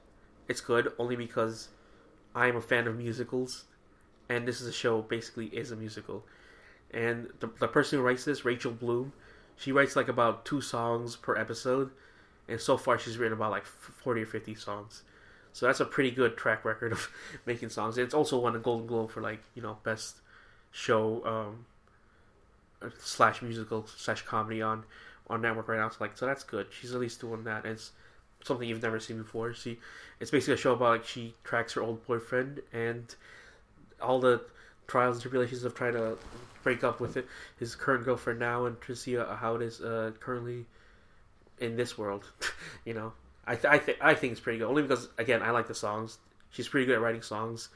[0.48, 1.68] it's good only because
[2.38, 3.64] I am a fan of musicals,
[4.28, 6.24] and this is a show basically is a musical,
[6.92, 9.12] and the the person who writes this, Rachel Bloom,
[9.56, 11.90] she writes like about two songs per episode,
[12.46, 15.02] and so far she's written about like forty or fifty songs.
[15.52, 17.10] So that's a pretty good track record of
[17.46, 17.98] making songs.
[17.98, 20.18] And It's also won a Golden Globe for like you know best
[20.70, 24.84] show um, slash musical slash comedy on
[25.28, 25.88] on network right now.
[25.88, 26.68] So like so that's good.
[26.70, 27.64] She's at least doing that.
[27.64, 27.90] It's
[28.44, 29.52] something you've never seen before.
[29.54, 29.78] She
[30.20, 33.14] it's basically a show about like she tracks her old boyfriend and
[34.00, 34.40] all the
[34.86, 36.16] trials and tribulations of trying to
[36.62, 37.26] break up with it,
[37.58, 40.66] his current girlfriend now and to see uh, how it is uh, currently
[41.60, 42.24] in this world.
[42.84, 43.12] you know,
[43.46, 44.68] I th- I think I think it's pretty good.
[44.68, 46.18] Only because again I like the songs.
[46.50, 47.68] She's pretty good at writing songs.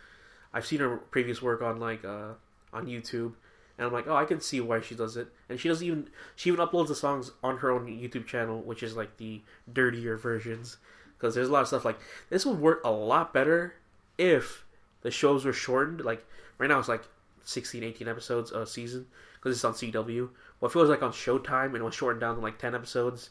[0.55, 2.33] I've seen her previous work on like uh,
[2.73, 3.33] on YouTube,
[3.79, 5.29] and I'm like, oh, I can see why she does it.
[5.49, 8.83] And she doesn't even she even uploads the songs on her own YouTube channel, which
[8.83, 9.43] is like the
[9.73, 10.77] dirtier versions.
[11.17, 12.01] Because there's a lot of stuff like
[12.31, 13.75] this would work a lot better
[14.19, 14.65] if
[15.03, 16.03] the shows were shortened.
[16.03, 16.27] Like
[16.59, 17.05] right now, it's like
[17.45, 20.29] 16, 18 episodes a season because it's on CW.
[20.61, 22.75] Well, if it was like on Showtime and it was shortened down to like 10
[22.75, 23.31] episodes,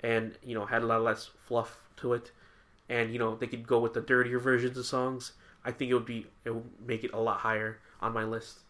[0.00, 2.32] and you know had a lot less fluff to it,
[2.88, 5.32] and you know they could go with the dirtier versions of songs,
[5.64, 8.60] I think it would be it would make it a lot higher on my list.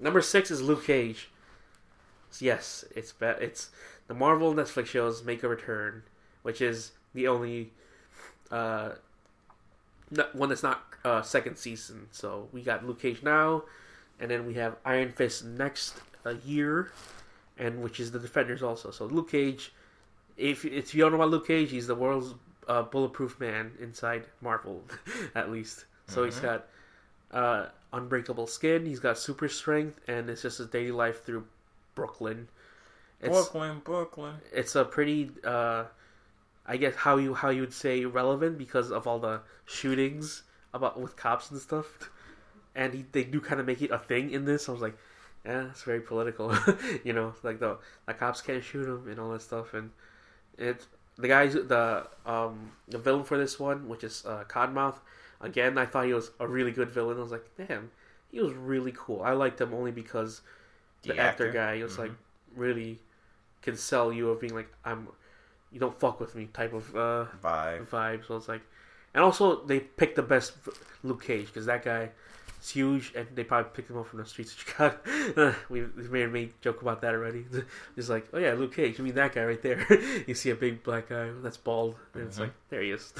[0.00, 1.28] Number six is Luke Cage.
[2.40, 3.70] Yes, it's it's
[4.06, 6.02] the Marvel Netflix shows make a return,
[6.42, 7.72] which is the only
[8.50, 8.90] uh,
[10.10, 12.08] no- one that's not uh, second season.
[12.10, 13.64] So we got Luke Cage now,
[14.20, 15.94] and then we have Iron Fist next
[16.26, 16.92] uh, year,
[17.58, 18.90] and which is the Defenders also.
[18.90, 19.72] So Luke Cage,
[20.36, 22.34] if if you don't know about Luke Cage, he's the world's
[22.68, 24.84] uh, bulletproof man inside Marvel,
[25.34, 25.86] at least.
[26.06, 26.42] So he's Mhm.
[26.42, 26.66] got
[27.32, 28.86] uh, unbreakable skin.
[28.86, 31.44] He's got super strength, and it's just his daily life through
[31.94, 32.48] Brooklyn.
[33.20, 34.34] It's Brooklyn, Brooklyn.
[34.52, 35.84] it's a pretty uh,
[36.66, 40.42] I guess how you how you would say relevant because of all the shootings
[40.74, 42.10] about with cops and stuff,
[42.74, 44.68] and he, they do kind of make it a thing in this.
[44.68, 44.96] I was like,
[45.44, 46.54] yeah, it's very political,
[47.04, 49.90] you know, like the the cops can't shoot him and all that stuff, and
[50.58, 54.98] it the guys the um the villain for this one, which is uh, Cottonmouth.
[55.40, 57.16] Again, I thought he was a really good villain.
[57.18, 57.90] I was like, damn,
[58.30, 59.22] he was really cool.
[59.22, 60.40] I liked him only because
[61.02, 61.52] the, actor.
[61.52, 61.98] guy he was Mhm.
[61.98, 62.12] like
[62.56, 62.98] really
[63.62, 65.08] can sell you of being like I'm
[65.70, 67.86] you don't fuck with me type of uh Vibe.
[67.86, 68.62] vibe so it's like
[69.14, 70.54] and also they picked the best
[71.04, 72.10] Luke Cage because that guy
[72.60, 76.08] is huge and they probably picked him up from the streets of Chicago we we
[76.08, 77.44] may have made me joke about that already
[77.96, 79.86] it's like oh yeah Luke Cage I mean that guy right there
[80.26, 82.42] you see a big black guy that's bald and it's Mhm.
[82.42, 83.12] like there he is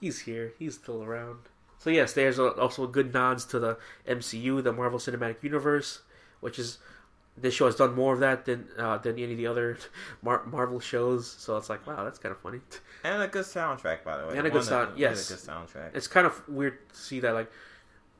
[0.00, 1.38] he's here he's still around
[1.84, 3.76] so yes there's a, also good nods to the
[4.08, 6.00] MCU the Marvel Cinematic Universe
[6.40, 6.78] which is
[7.36, 9.76] this show has done more of that than uh, than any of the other
[10.22, 11.26] Mar- Marvel shows.
[11.28, 12.60] So it's like, wow, that's kind of funny.
[13.02, 14.38] And a good soundtrack, by the way.
[14.38, 15.28] And a good that- sound- really yes.
[15.30, 15.96] good soundtrack.
[15.96, 17.34] It's kind of weird to see that.
[17.34, 17.50] Like,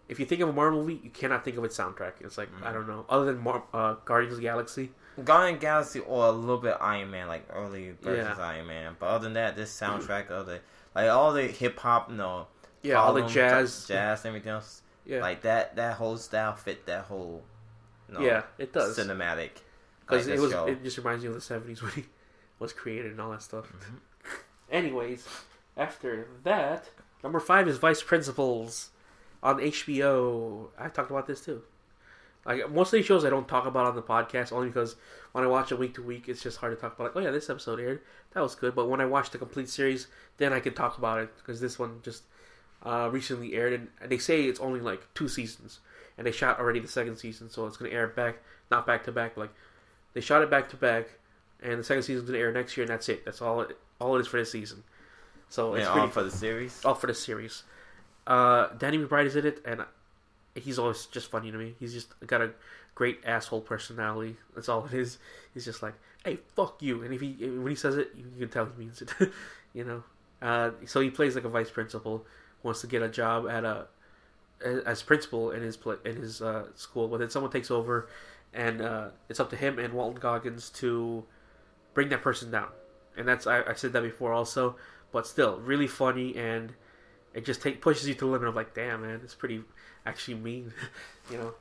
[0.08, 2.14] if you think of a Marvel movie, you cannot think of its soundtrack.
[2.22, 2.74] It's like I Mhm.
[2.74, 4.90] don't know, other than Mar- uh, Guardians of the Galaxy.
[5.24, 8.32] Guardian Galaxy or a little bit Iron Man, like early versions Yeah.
[8.32, 8.96] of Iron Man.
[8.98, 10.58] But other than that, this soundtrack of the
[10.92, 12.48] like all the hip hop, no,
[12.84, 13.86] Yeah, all the jazz.
[13.88, 14.82] jazz, everything else.
[15.06, 17.42] Yeah, Like that, that whole style fit that whole.
[18.08, 19.50] No, yeah, it does cinematic.
[20.00, 20.52] because like it was.
[20.52, 20.66] show.
[20.66, 22.04] It just reminds me of the seventies when he
[22.58, 23.66] was created and all that stuff.
[23.72, 23.98] Mhm.
[24.70, 25.26] Anyways,
[25.76, 26.88] after that,
[27.22, 28.90] number five is Vice Principals
[29.42, 30.68] on HBO.
[30.78, 31.62] I talked about this too.
[32.46, 34.96] Like most of these shows, I don't talk about on the podcast only because
[35.32, 37.04] when I watch it week to week, it's just hard to talk about.
[37.14, 38.00] Like, oh yeah, this episode aired,
[38.32, 38.74] that was good.
[38.74, 41.78] But when I watch the complete series, then I can talk about it because this
[41.78, 42.24] one just
[42.84, 45.80] uh, recently aired, and they say it's only like two seasons,
[46.18, 48.36] and they shot already the second season, so it's gonna air back,
[48.70, 49.36] not back to back.
[49.36, 49.50] Like
[50.12, 51.08] they shot it back to back,
[51.62, 53.24] and the second season's gonna air next year, and that's it.
[53.24, 54.82] That's all it all it is for this season.
[55.48, 56.84] So it's all for the series.
[56.84, 57.62] all for the series.
[58.26, 59.84] Uh, Danny McBride is in it, and
[60.54, 61.74] he's always just funny to me.
[61.78, 62.50] He's just got a
[62.94, 64.36] great asshole personality.
[64.54, 65.18] That's all it is.
[65.52, 68.48] He's just like, "Hey, fuck you," and if he when he says it, you can
[68.48, 69.12] tell he means it.
[69.74, 70.02] you know.
[70.42, 72.26] Uh, so he plays like a vice principal,
[72.64, 73.86] wants to get a job at a
[74.86, 78.08] as principal in his in his uh, school, but then someone takes over,
[78.52, 81.24] and uh, it's up to him and Walton Goggins to
[81.92, 82.68] bring that person down.
[83.16, 84.76] And that's I, I said that before also,
[85.12, 86.72] but still really funny and
[87.34, 89.62] it just take pushes you to the limit of like, damn man, it's pretty
[90.06, 90.72] actually mean,
[91.30, 91.54] you know.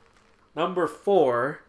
[0.56, 1.60] Number four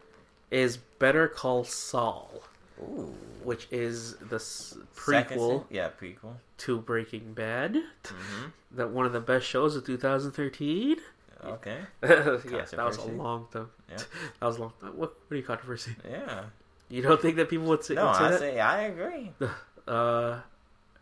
[0.52, 2.44] is Better Call Saul,
[2.82, 3.14] Ooh.
[3.44, 6.34] which is the s- Second prequel se- yeah, prequel.
[6.60, 7.76] to Breaking Bad.
[8.06, 10.98] hmm That one of the best shows of 2013.
[11.46, 11.78] Okay.
[12.04, 13.70] yeah, that was a long time.
[13.90, 13.98] Yeah.
[14.40, 14.74] That was a long.
[14.82, 15.96] What, what are you controversy?
[16.10, 16.46] Yeah.
[16.90, 18.40] You don't think that people would say, No, would say I that?
[18.40, 19.32] say I agree.
[19.88, 20.40] Uh,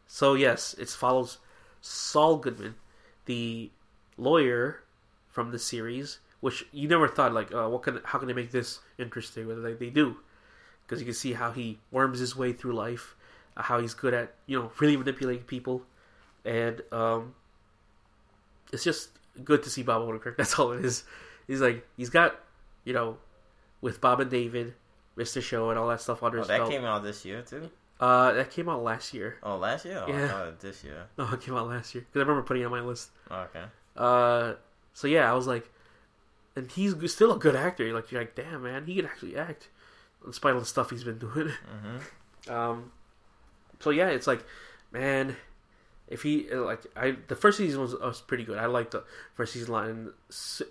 [0.07, 1.38] so yes, it follows
[1.80, 2.76] Saul Goodman,
[3.26, 3.71] the
[4.17, 4.84] lawyer
[5.30, 8.51] from the series, which you never thought like, uh, what can how can they make
[8.51, 9.47] this interesting?
[9.63, 10.17] Like they do,
[10.86, 13.15] because you can see how he worms his way through life,
[13.57, 15.84] uh, how he's good at you know really manipulating people,
[16.45, 17.36] and um,
[18.71, 19.09] it's just
[19.43, 20.36] good to see Bob Odenkirk.
[20.38, 21.03] That's all it is.
[21.47, 22.39] He's like he's got
[22.86, 23.17] you know
[23.81, 24.73] with Bob and David.
[25.15, 25.43] Mr.
[25.43, 26.71] Show and all that stuff under Oh, his that belt.
[26.71, 27.69] came out this year too.
[27.99, 29.38] Uh, that came out last year.
[29.43, 30.03] Oh, last year.
[30.03, 30.25] Oh, Yeah.
[30.25, 31.05] I thought it this year.
[31.19, 33.11] No, it came out last year because I remember putting it on my list.
[33.29, 33.61] Okay.
[33.95, 34.53] Uh,
[34.95, 35.69] so yeah, I was like,
[36.55, 37.86] and he's still a good actor.
[37.86, 39.69] You're like, you're like, damn man, he can actually act,
[40.26, 41.49] in spite of the stuff he's been doing.
[42.47, 42.91] hmm Um,
[43.80, 44.43] so yeah, it's like,
[44.91, 45.36] man,
[46.07, 48.57] if he like, I the first season was, was pretty good.
[48.57, 49.03] I liked the
[49.34, 50.13] first season, line, and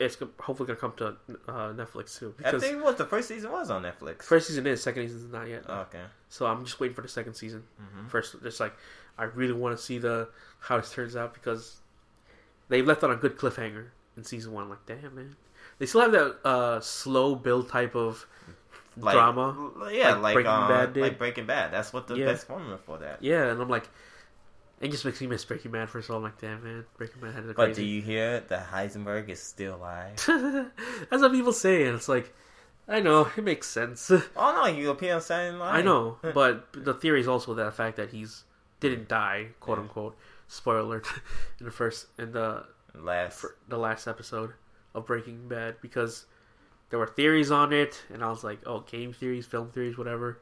[0.01, 1.07] it's hopefully gonna come to
[1.49, 4.23] uh, Netflix too I think what the first season was on Netflix.
[4.23, 5.69] first season is, second season is not yet.
[5.69, 6.03] Okay.
[6.29, 7.65] So I'm just waiting for the second season.
[7.79, 8.75] hmm first just like
[9.19, 10.29] I really want to see the
[10.61, 11.81] how this turns out because
[12.69, 13.87] they left on a good cliffhanger
[14.17, 14.69] in season one.
[14.69, 15.37] Like, damn man,
[15.79, 18.27] they still have that uh, slow build type of
[18.97, 19.71] Like, drama.
[19.93, 21.01] Yeah, like like Breaking uh, Bad did.
[21.03, 21.73] like Breaking Bad.
[21.73, 22.27] That's what the Yeah.
[22.27, 23.23] best formula for that.
[23.23, 23.89] Yeah, and I'm like,
[24.81, 25.89] it just makes me miss Breaking Bad.
[25.89, 28.71] for of all, like, damn man, Breaking Bad had a But do you hear that
[28.71, 30.17] Heisenberg is still alive?
[30.27, 32.35] That's what people say, and it's like,
[32.89, 34.11] I know it makes sense.
[34.11, 34.63] oh no,
[35.15, 38.45] on Saturday Night I know, but the theory is also that fact that he's
[38.81, 39.83] didn't die, quote Yeah.
[39.85, 40.17] unquote.
[40.49, 41.07] Spoiler alert
[41.61, 42.65] in the first in the
[42.95, 43.47] Last.
[43.69, 44.53] the last episode
[44.95, 46.27] of Breaking Bad because
[46.93, 50.39] there were theories on it, and I was like, oh, game theories, film theories, whatever.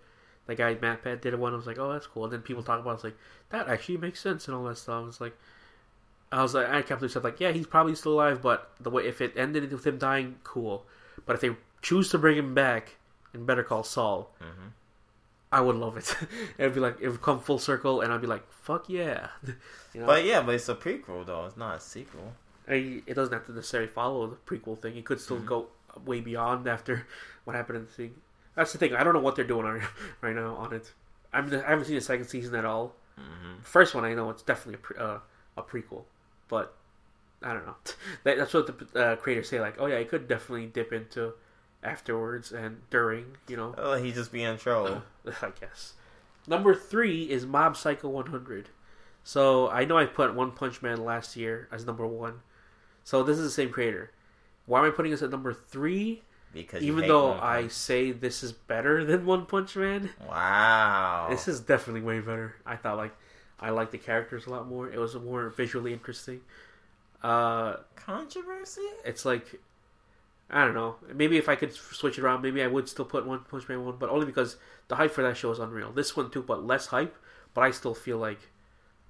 [0.47, 1.53] The guy MatPat did one.
[1.53, 2.25] I was like, oh, that's cool.
[2.25, 3.17] And then people talk about it, it's like
[3.51, 5.07] that actually makes sense and all that stuff.
[5.07, 5.37] It's like
[6.33, 9.07] I was like, I kept myself like, yeah, he's probably still alive, but the way
[9.07, 10.85] if it ended with him dying, cool.
[11.25, 11.51] But if they
[11.83, 12.97] choose to bring him back
[13.33, 14.69] in Better Call Saul, hmm
[15.53, 16.17] I would love it.
[16.59, 19.29] It'd be like it would come full circle, and I'd be like, fuck yeah.
[19.93, 20.07] you know?
[20.07, 21.47] But yeah, but it's a prequel though.
[21.47, 22.33] It's not a sequel.
[22.69, 24.97] I, it doesn't have to necessarily follow the prequel thing.
[24.97, 25.47] It could still Mhm.
[25.47, 25.67] go
[26.05, 27.07] way beyond after
[27.45, 28.15] what happened in the thing.
[28.57, 28.95] That's the thing.
[28.95, 29.83] I don't know what they're doing on
[30.21, 30.93] right now on it.
[31.33, 32.95] I mean, I haven't seen the second season at all.
[33.17, 35.19] hmm first one, I know it's definitely a pre, uh,
[35.57, 36.05] a prequel,
[36.49, 36.75] but
[37.43, 37.77] I don't know.
[38.25, 39.61] That, that's what the uh, creators say.
[39.61, 41.35] Like, oh yeah, it could definitely dip into
[41.83, 43.37] afterwards and during.
[43.49, 45.03] You know, Oh, he just being troll.
[45.27, 45.95] I guess.
[46.47, 48.69] Number three is Mob Psycho 100.
[49.23, 52.41] So I know I put One Punch Man last year as number one.
[53.05, 54.11] So this is the same creator.
[54.71, 56.23] Why am I putting this at number three?
[56.55, 61.59] because Even though I say this is better than One Punch Man, wow, this is
[61.59, 62.55] definitely way better.
[62.65, 63.13] I thought like
[63.59, 64.89] I liked the characters a lot more.
[64.89, 66.43] It was more visually interesting.
[67.21, 68.87] Uh, controversy.
[69.05, 69.61] it's like
[70.49, 70.97] I don't know.
[71.13, 73.85] Maybe if I could switch it around, maybe I would still put One Punch Man
[73.85, 74.57] one, but only because
[74.87, 75.91] the hype for that show is unreal.
[75.91, 77.17] This one too, but less hype.
[77.55, 78.39] But I still feel like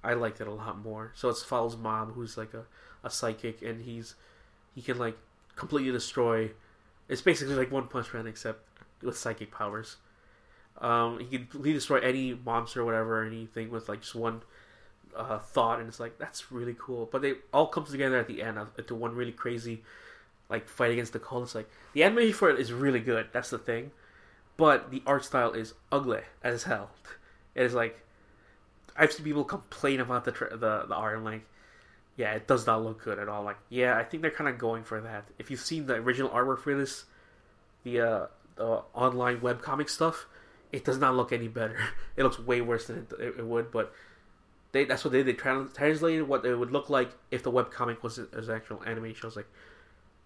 [0.03, 1.11] I liked it a lot more.
[1.13, 2.65] So it follows Mob, who's like a,
[3.03, 4.15] a psychic, and he's
[4.73, 5.17] he can like
[5.55, 6.51] completely destroy.
[7.07, 8.59] It's basically like One Punch Man except
[9.01, 9.97] with psychic powers.
[10.79, 14.41] Um, he can completely destroy any monster or whatever, anything with like just one
[15.15, 17.07] uh, thought, and it's like that's really cool.
[17.11, 19.83] But they all come together at the end of, into one really crazy
[20.51, 21.43] like fight against the cold.
[21.43, 23.27] It's like the animation for it is really good.
[23.31, 23.91] That's the thing,
[24.57, 26.91] but the art style is ugly as hell.
[27.53, 27.99] It is like
[28.95, 31.45] I've seen people complain about the tra- the the art and like,
[32.17, 33.43] yeah, it does not look good at all.
[33.43, 35.25] Like, yeah, I think they're kind of going for that.
[35.39, 37.05] If you've seen the original artwork for this,
[37.83, 40.27] the uh, the online webcomic stuff,
[40.71, 41.77] it does not look any better.
[42.17, 43.71] It looks way worse than it, it, it would.
[43.71, 43.93] But
[44.71, 45.27] they that's what they did.
[45.27, 49.21] They trans- translated what it would look like if the webcomic was as actual animation.
[49.23, 49.49] I was like,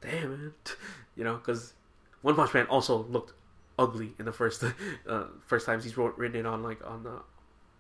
[0.02, 0.76] damn it.
[1.16, 1.74] you know, because
[2.22, 3.34] One Punch Man also looked
[3.78, 4.64] ugly in the first
[5.08, 7.22] uh, first times he's wrote, written it on like on the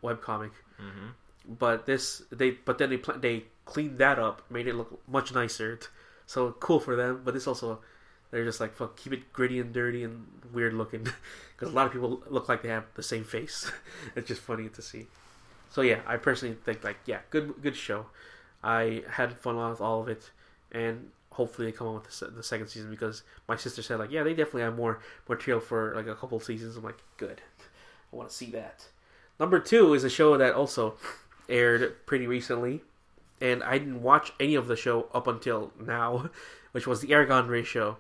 [0.03, 0.51] webcomic.
[0.79, 1.07] Mm-hmm.
[1.47, 5.33] But this they but then they pl- they cleaned that up, made it look much
[5.33, 5.79] nicer.
[6.25, 7.21] So cool for them.
[7.23, 7.79] But this also
[8.31, 11.03] they're just like fuck, keep it gritty and dirty and weird looking
[11.55, 13.71] because a lot of people look like they have the same face.
[14.15, 15.07] it's just funny to see.
[15.71, 18.07] So yeah, I personally think like yeah, good good show.
[18.63, 20.31] I had fun with all of it,
[20.71, 24.09] and hopefully they come on with the, the second season because my sister said like
[24.09, 26.77] yeah they definitely have more material for like a couple seasons.
[26.77, 27.41] I'm like good,
[28.11, 28.87] I want to see that.
[29.39, 30.95] Number two is a show that also
[31.49, 32.81] aired pretty recently,
[33.41, 36.29] and I didn't watch any of the show up until now,
[36.71, 37.97] which was the Eric Andre show.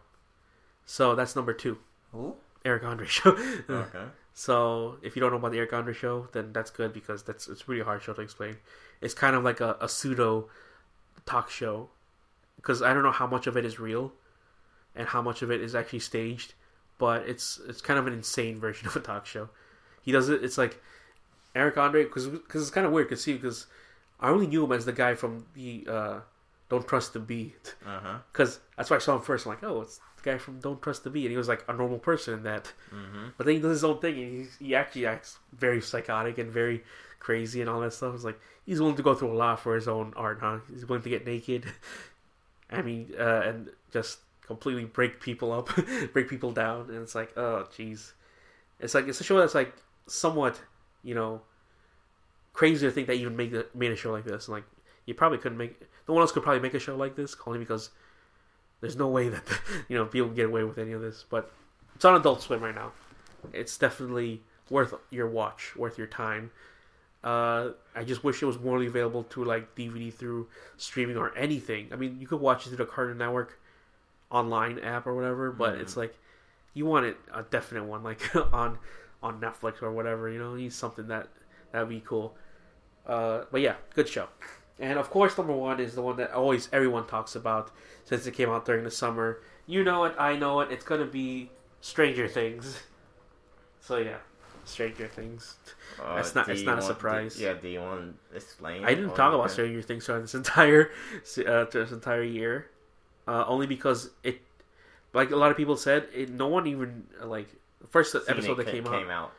[0.85, 1.79] So that's number two,
[2.11, 2.35] Who?
[2.63, 3.31] Eric Andre show.
[3.69, 4.05] Okay.
[4.33, 7.47] So if you don't know about the Eric Andre show, then that's good because that's
[7.47, 8.57] it's a really hard show to explain.
[8.99, 10.49] It's kind of like a, a pseudo
[11.25, 11.89] talk show
[12.57, 14.11] because I don't know how much of it is real
[14.93, 16.53] and how much of it is actually staged,
[16.97, 19.49] but it's it's kind of an insane version of a talk show.
[20.01, 20.43] He does it.
[20.43, 20.81] It's like
[21.55, 23.67] Eric Andre because because it's kind of weird to see because
[24.19, 26.19] I only knew him as the guy from the uh,
[26.69, 27.51] Don't Trust the
[27.83, 28.17] huh.
[28.31, 29.45] because that's why I saw him first.
[29.45, 31.63] I'm like, oh, it's the guy from Don't Trust the Bee, and he was like
[31.67, 32.71] a normal person in that.
[32.93, 33.27] Mm-hmm.
[33.37, 36.51] But then he does his own thing, and he's, he actually acts very psychotic and
[36.51, 36.83] very
[37.19, 38.13] crazy and all that stuff.
[38.13, 40.59] It's like he's willing to go through a lot for his own art, huh?
[40.71, 41.65] He's willing to get naked.
[42.71, 45.69] I mean, uh, and just completely break people up,
[46.13, 48.13] break people down, and it's like, oh, jeez.
[48.79, 49.73] It's like it's a show that's like
[50.07, 50.59] somewhat,
[51.05, 51.41] you know,
[52.53, 54.49] crazy to think that you even made a, made a show like this.
[54.49, 54.63] Like
[55.05, 55.79] you probably couldn't make.
[56.07, 57.91] No one else could probably make a show like this, only because
[58.81, 59.43] there's no way that
[59.87, 61.25] you know people can get away with any of this.
[61.29, 61.51] But
[61.95, 62.91] it's on Adult Swim right now.
[63.53, 66.51] It's definitely worth your watch, worth your time.
[67.23, 70.47] Uh, I just wish it was more available to like DVD through
[70.77, 71.89] streaming or anything.
[71.91, 73.59] I mean, you could watch it through the Cartoon Network
[74.29, 75.81] online app or whatever, but Mhm.
[75.81, 76.15] it's like
[76.73, 78.77] you want it a definite one, like on
[79.25, 80.29] on Netflix or whatever.
[80.29, 81.27] You know, need something that
[81.71, 82.35] that'd be cool.
[83.05, 84.27] Uh, but yeah, good show.
[84.79, 87.71] And of course, number one is the one that always everyone talks about
[88.03, 89.41] since it came out during the summer.
[89.67, 90.71] You know it, I know it.
[90.71, 91.49] It's gonna be
[91.81, 92.83] Stranger Things.
[93.79, 94.17] So yeah,
[94.65, 95.55] Stranger Things.
[96.01, 97.35] Uh, It's not- it's not a want- surprise.
[97.35, 97.53] do- yeah.
[97.53, 98.01] Do you want
[98.31, 98.83] to explain?
[98.83, 100.91] I didn't talk about Stranger Things throughout this entire
[101.47, 102.69] uh, this entire year,
[103.27, 104.41] uh, only because it,
[105.13, 107.47] like a lot of people said, it, no one even like
[107.81, 109.33] the first Seen episode that came, out, out.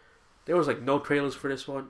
[0.45, 1.89] there was like no trailers for this one.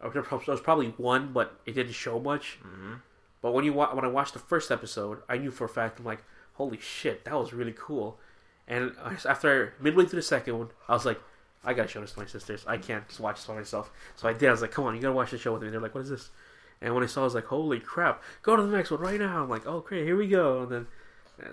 [0.00, 2.58] There was probably one, but it didn't show much.
[2.64, 2.94] Mm-hmm.
[3.42, 5.98] But when you wa- when I watched the first episode, I knew for a fact
[5.98, 6.22] I'm like,
[6.54, 8.18] holy shit, that was really cool.
[8.66, 8.92] And
[9.26, 11.20] after midway through the second one, I was like,
[11.64, 12.64] I gotta show this to my sisters.
[12.66, 13.90] I can't just watch this by myself.
[14.16, 14.48] So I did.
[14.48, 15.70] I was like, come on, you gotta watch the show with me.
[15.70, 16.30] They're like, what is this?
[16.80, 19.00] And when I saw, it, I was like, holy crap, go to the next one
[19.00, 19.42] right now.
[19.42, 20.62] I'm like, oh great, here we go.
[20.62, 20.86] And then,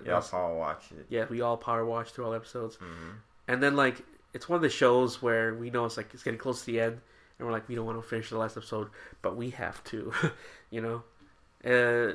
[0.06, 1.06] Yeah, I'll watch it.
[1.10, 2.76] yeah, we all power watch through all episodes.
[2.78, 3.10] Mm-hmm.
[3.48, 4.04] And then like
[4.36, 6.80] it's one of the shows where we know it's like it's getting close to the
[6.80, 7.00] end,
[7.40, 8.90] and we're like we don't want to finish the last episode,
[9.24, 10.14] but we have to,
[10.70, 11.02] you know.
[11.66, 12.14] Uh,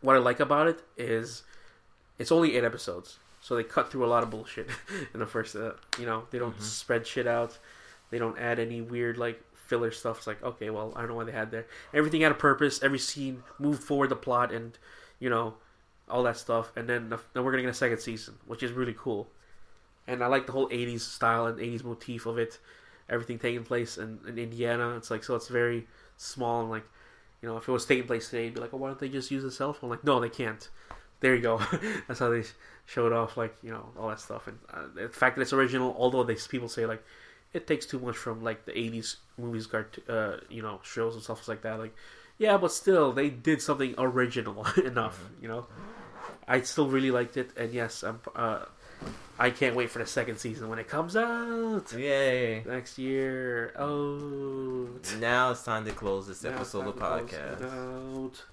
[0.00, 1.42] what I like about it is
[2.18, 4.68] it's only eight episodes, so they cut through a lot of bullshit
[5.14, 5.54] in the first.
[5.54, 6.62] Uh, you know, they don't Mhm.
[6.62, 7.58] spread shit out.
[8.10, 10.18] They don't add any weird like filler stuff.
[10.18, 11.66] It's like okay, well I don't know why they had there.
[11.94, 12.82] Everything had a purpose.
[12.82, 14.76] Every scene moved forward the plot, and
[15.18, 15.54] you know
[16.08, 16.72] all that stuff.
[16.76, 19.28] And then the, then we're gonna get a second season, which is really cool.
[20.06, 22.58] And I like the whole '80s style and '80s motif of it.
[23.08, 24.96] Everything taking place in, in Indiana.
[24.96, 25.86] It's like so it's very
[26.16, 26.84] small and like
[27.42, 29.30] you know if it was taking place today, be like, oh, why don't they just
[29.30, 29.90] use a cell phone?
[29.90, 30.68] Like, no, they can't.
[31.20, 31.60] There you go.
[32.08, 32.42] That's how they
[32.84, 34.46] showed off like you know all that stuff.
[34.46, 37.02] And uh, the fact that it's original, although they people say like
[37.52, 39.68] it takes too much from like the '80s movies,
[40.08, 41.78] uh, you know, shows and stuff like that.
[41.78, 41.94] Like,
[42.38, 45.20] yeah, but still, they did something original enough.
[45.40, 45.66] You know,
[46.46, 48.20] I still really liked it, and yes, I'm.
[48.34, 48.64] Uh,
[49.38, 52.62] I can't wait for the second season when it comes out Yay!
[52.64, 53.72] next year.
[53.78, 58.32] Oh, Now it's time to close this now episode of time to close it podcast.
[58.32, 58.44] out.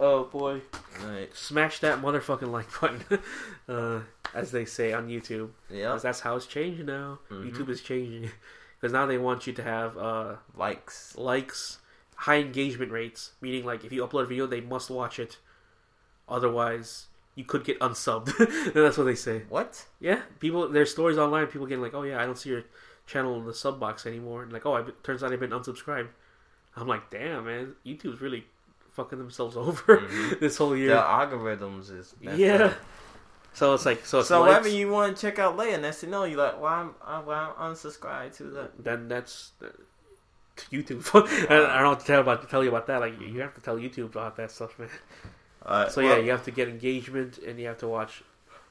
[0.00, 0.62] Oh boy,
[1.04, 1.34] Right.
[1.36, 3.04] smash that motherfucking like button,
[3.68, 4.00] uh,
[4.34, 5.50] as they say on YouTube.
[5.70, 7.18] 'Cause that's how it's changing now.
[7.30, 7.50] Mhm.
[7.52, 8.30] YouTube is changing
[8.80, 11.14] because now they want you to have uh, Likes.
[11.16, 11.78] likes,
[12.16, 15.38] high engagement rates, meaning like if you upload a video, they must watch it.
[16.28, 17.06] Otherwise,
[17.36, 18.72] you could get unsubbed.
[18.74, 19.42] that's what they say.
[19.48, 19.84] What?
[20.00, 20.68] Yeah, people.
[20.68, 21.46] There's stories online.
[21.46, 22.64] People getting like, "Oh yeah, I don't see your
[23.06, 26.08] channel in the sub box anymore." And like, "Oh, it turns out I've been unsubscribed."
[26.76, 28.44] I'm like, "Damn, man, YouTube's really
[28.94, 30.40] fucking themselves over Mhm.
[30.40, 30.88] this whole year.
[30.94, 32.54] The algorithms is Yeah.
[32.56, 32.74] up.
[33.52, 34.18] So it's like so.
[34.20, 36.38] It's So likes, whenever you want to check out Leia, next thing you know, you're
[36.38, 38.82] like, well, I'm, I'm, well, I'm unsubscribed to that.
[38.84, 39.68] then that's uh,
[40.70, 41.04] YouTube.
[41.50, 43.00] I, I don't know what to tell about to tell you about that.
[43.00, 44.88] Like you have to tell YouTube about that stuff, man.
[45.66, 48.22] Uh, So well, yeah, you have to get engagement, and you have to watch.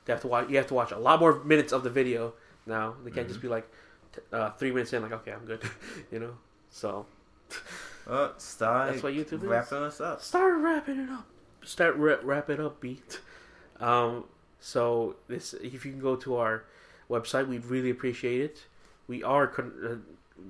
[0.08, 0.50] You have to watch.
[0.50, 2.34] You have to watch a lot more minutes of the video
[2.66, 2.96] now.
[3.04, 3.48] They can't just Mm-hmm.
[3.48, 3.68] be like
[4.32, 5.62] uh, three minutes in, like okay, I'm good.
[6.12, 6.36] you know.
[6.70, 7.06] So
[8.08, 9.50] uh, start That's what YouTube is.
[9.50, 10.22] wrapping us up.
[10.22, 11.26] start wrapping it up.
[11.64, 13.20] Start ra- wrap it up, beat.
[13.80, 14.24] Um.
[14.60, 16.64] So this, if you can go to our
[17.10, 18.66] website, we'd really appreciate it.
[19.08, 20.43] We are con- uh,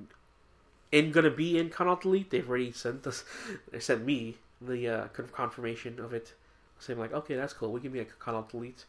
[0.91, 2.29] in gonna be in Canal Delete.
[2.29, 3.23] They've already sent us.
[3.71, 6.33] They sent me the uh, con- confirmation of it,
[6.79, 7.71] saying like, okay, that's cool.
[7.71, 8.85] We can be a Canal Delete,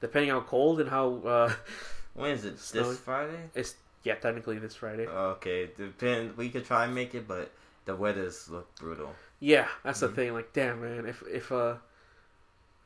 [0.00, 1.16] depending how cold and how.
[1.24, 1.52] Uh,
[2.14, 2.58] When is it?
[2.58, 2.88] Snowy.
[2.90, 3.40] This Friday?
[3.54, 5.06] it's yeah, technically this Friday.
[5.06, 6.36] Okay, depend.
[6.36, 7.52] We could try and make it, but
[7.84, 9.14] the weathers look brutal.
[9.38, 10.02] Yeah, that's Mhm.
[10.02, 10.34] the thing.
[10.34, 11.74] Like, damn, man, if if uh,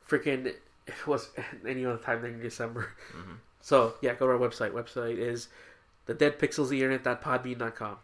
[0.08, 0.46] freaking
[0.86, 1.30] if it was
[1.66, 2.88] any other time than December.
[3.16, 3.36] Mhm.
[3.60, 4.72] So yeah, go to our website.
[4.72, 5.48] Website is
[6.06, 7.96] the dead pixels internet.podbean.com.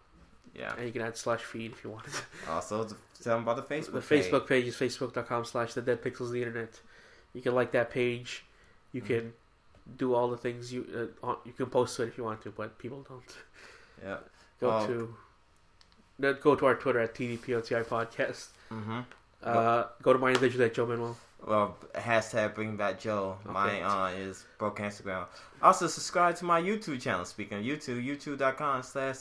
[0.54, 0.74] Yeah.
[0.76, 2.04] and you can add slash feed if you want.
[2.06, 2.50] To.
[2.50, 2.84] Also,
[3.22, 3.92] tell them about the Facebook.
[3.92, 4.24] the page.
[4.24, 6.80] Facebook page is facebook.com slash the dead pixels of the internet.
[7.34, 8.44] You can like that page.
[8.92, 9.14] You Mm-hmm.
[9.14, 9.32] can
[9.96, 12.50] do all the things you uh, you can post to it if you want to,
[12.50, 13.22] but people don't.
[14.02, 14.16] Yeah.
[14.60, 14.86] Go Oh.
[14.86, 15.14] to
[16.34, 18.48] go to our Twitter at TDPOTI podcast.
[18.70, 19.00] Mm-hmm.
[19.42, 21.16] Uh, go to my individual at Joe Manuel.
[21.46, 23.36] Well, hashtag bring back Joe.
[23.44, 23.52] Okay.
[23.52, 25.26] My uh, is broke Instagram.
[25.62, 27.24] Also, subscribe to my YouTube channel.
[27.24, 29.16] Speaking of YouTube, youtube.com slash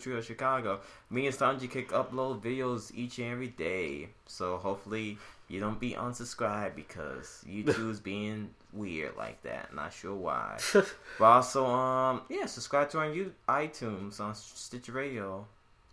[0.00, 0.80] Trio Chicago.
[1.10, 4.08] Me and Sanji Kick upload videos each and every day.
[4.26, 5.18] So hopefully
[5.48, 9.74] you don't be unsubscribed because YouTube's being weird like that.
[9.74, 10.58] Not sure why.
[10.72, 15.46] but also, um, yeah, subscribe to our you iTunes on Stitcher Radio.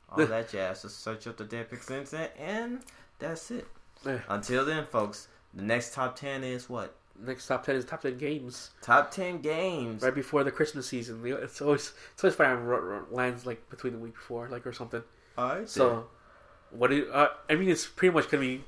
[0.10, 0.84] All that jazz.
[0.84, 2.80] Just search up the Dead Pixel Internet, and
[3.20, 3.68] that's it.
[4.30, 6.96] Until then, folks, the next top 10 is what?
[7.20, 10.04] Next top ten is top ten games Top 10 games.
[10.04, 11.20] right before the Christmas season.
[11.26, 14.72] It's always it's always fine when it lands like between the week before, like or
[14.72, 15.02] something.
[15.36, 16.06] Alright, So,
[16.70, 18.64] what do you, uh, I mean, it's pretty much gonna be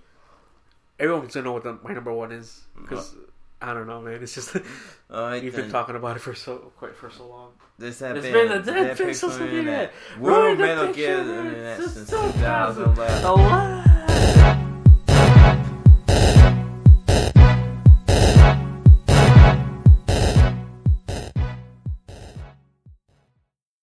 [1.00, 3.16] everyone's gonna know what the, my number one is because
[3.62, 4.24] I don't know, man.
[4.24, 4.56] It's just
[5.12, 7.52] Alright, you've been talking about it for so quite for so long.
[7.78, 9.54] This has It's been, been Dead Dead Pixels Pixel Internet.
[9.54, 9.94] Internet.
[10.18, 12.96] Roy World Metal Gear since since 2011.
[12.96, 13.26] 2011.
[13.26, 13.89] Alive.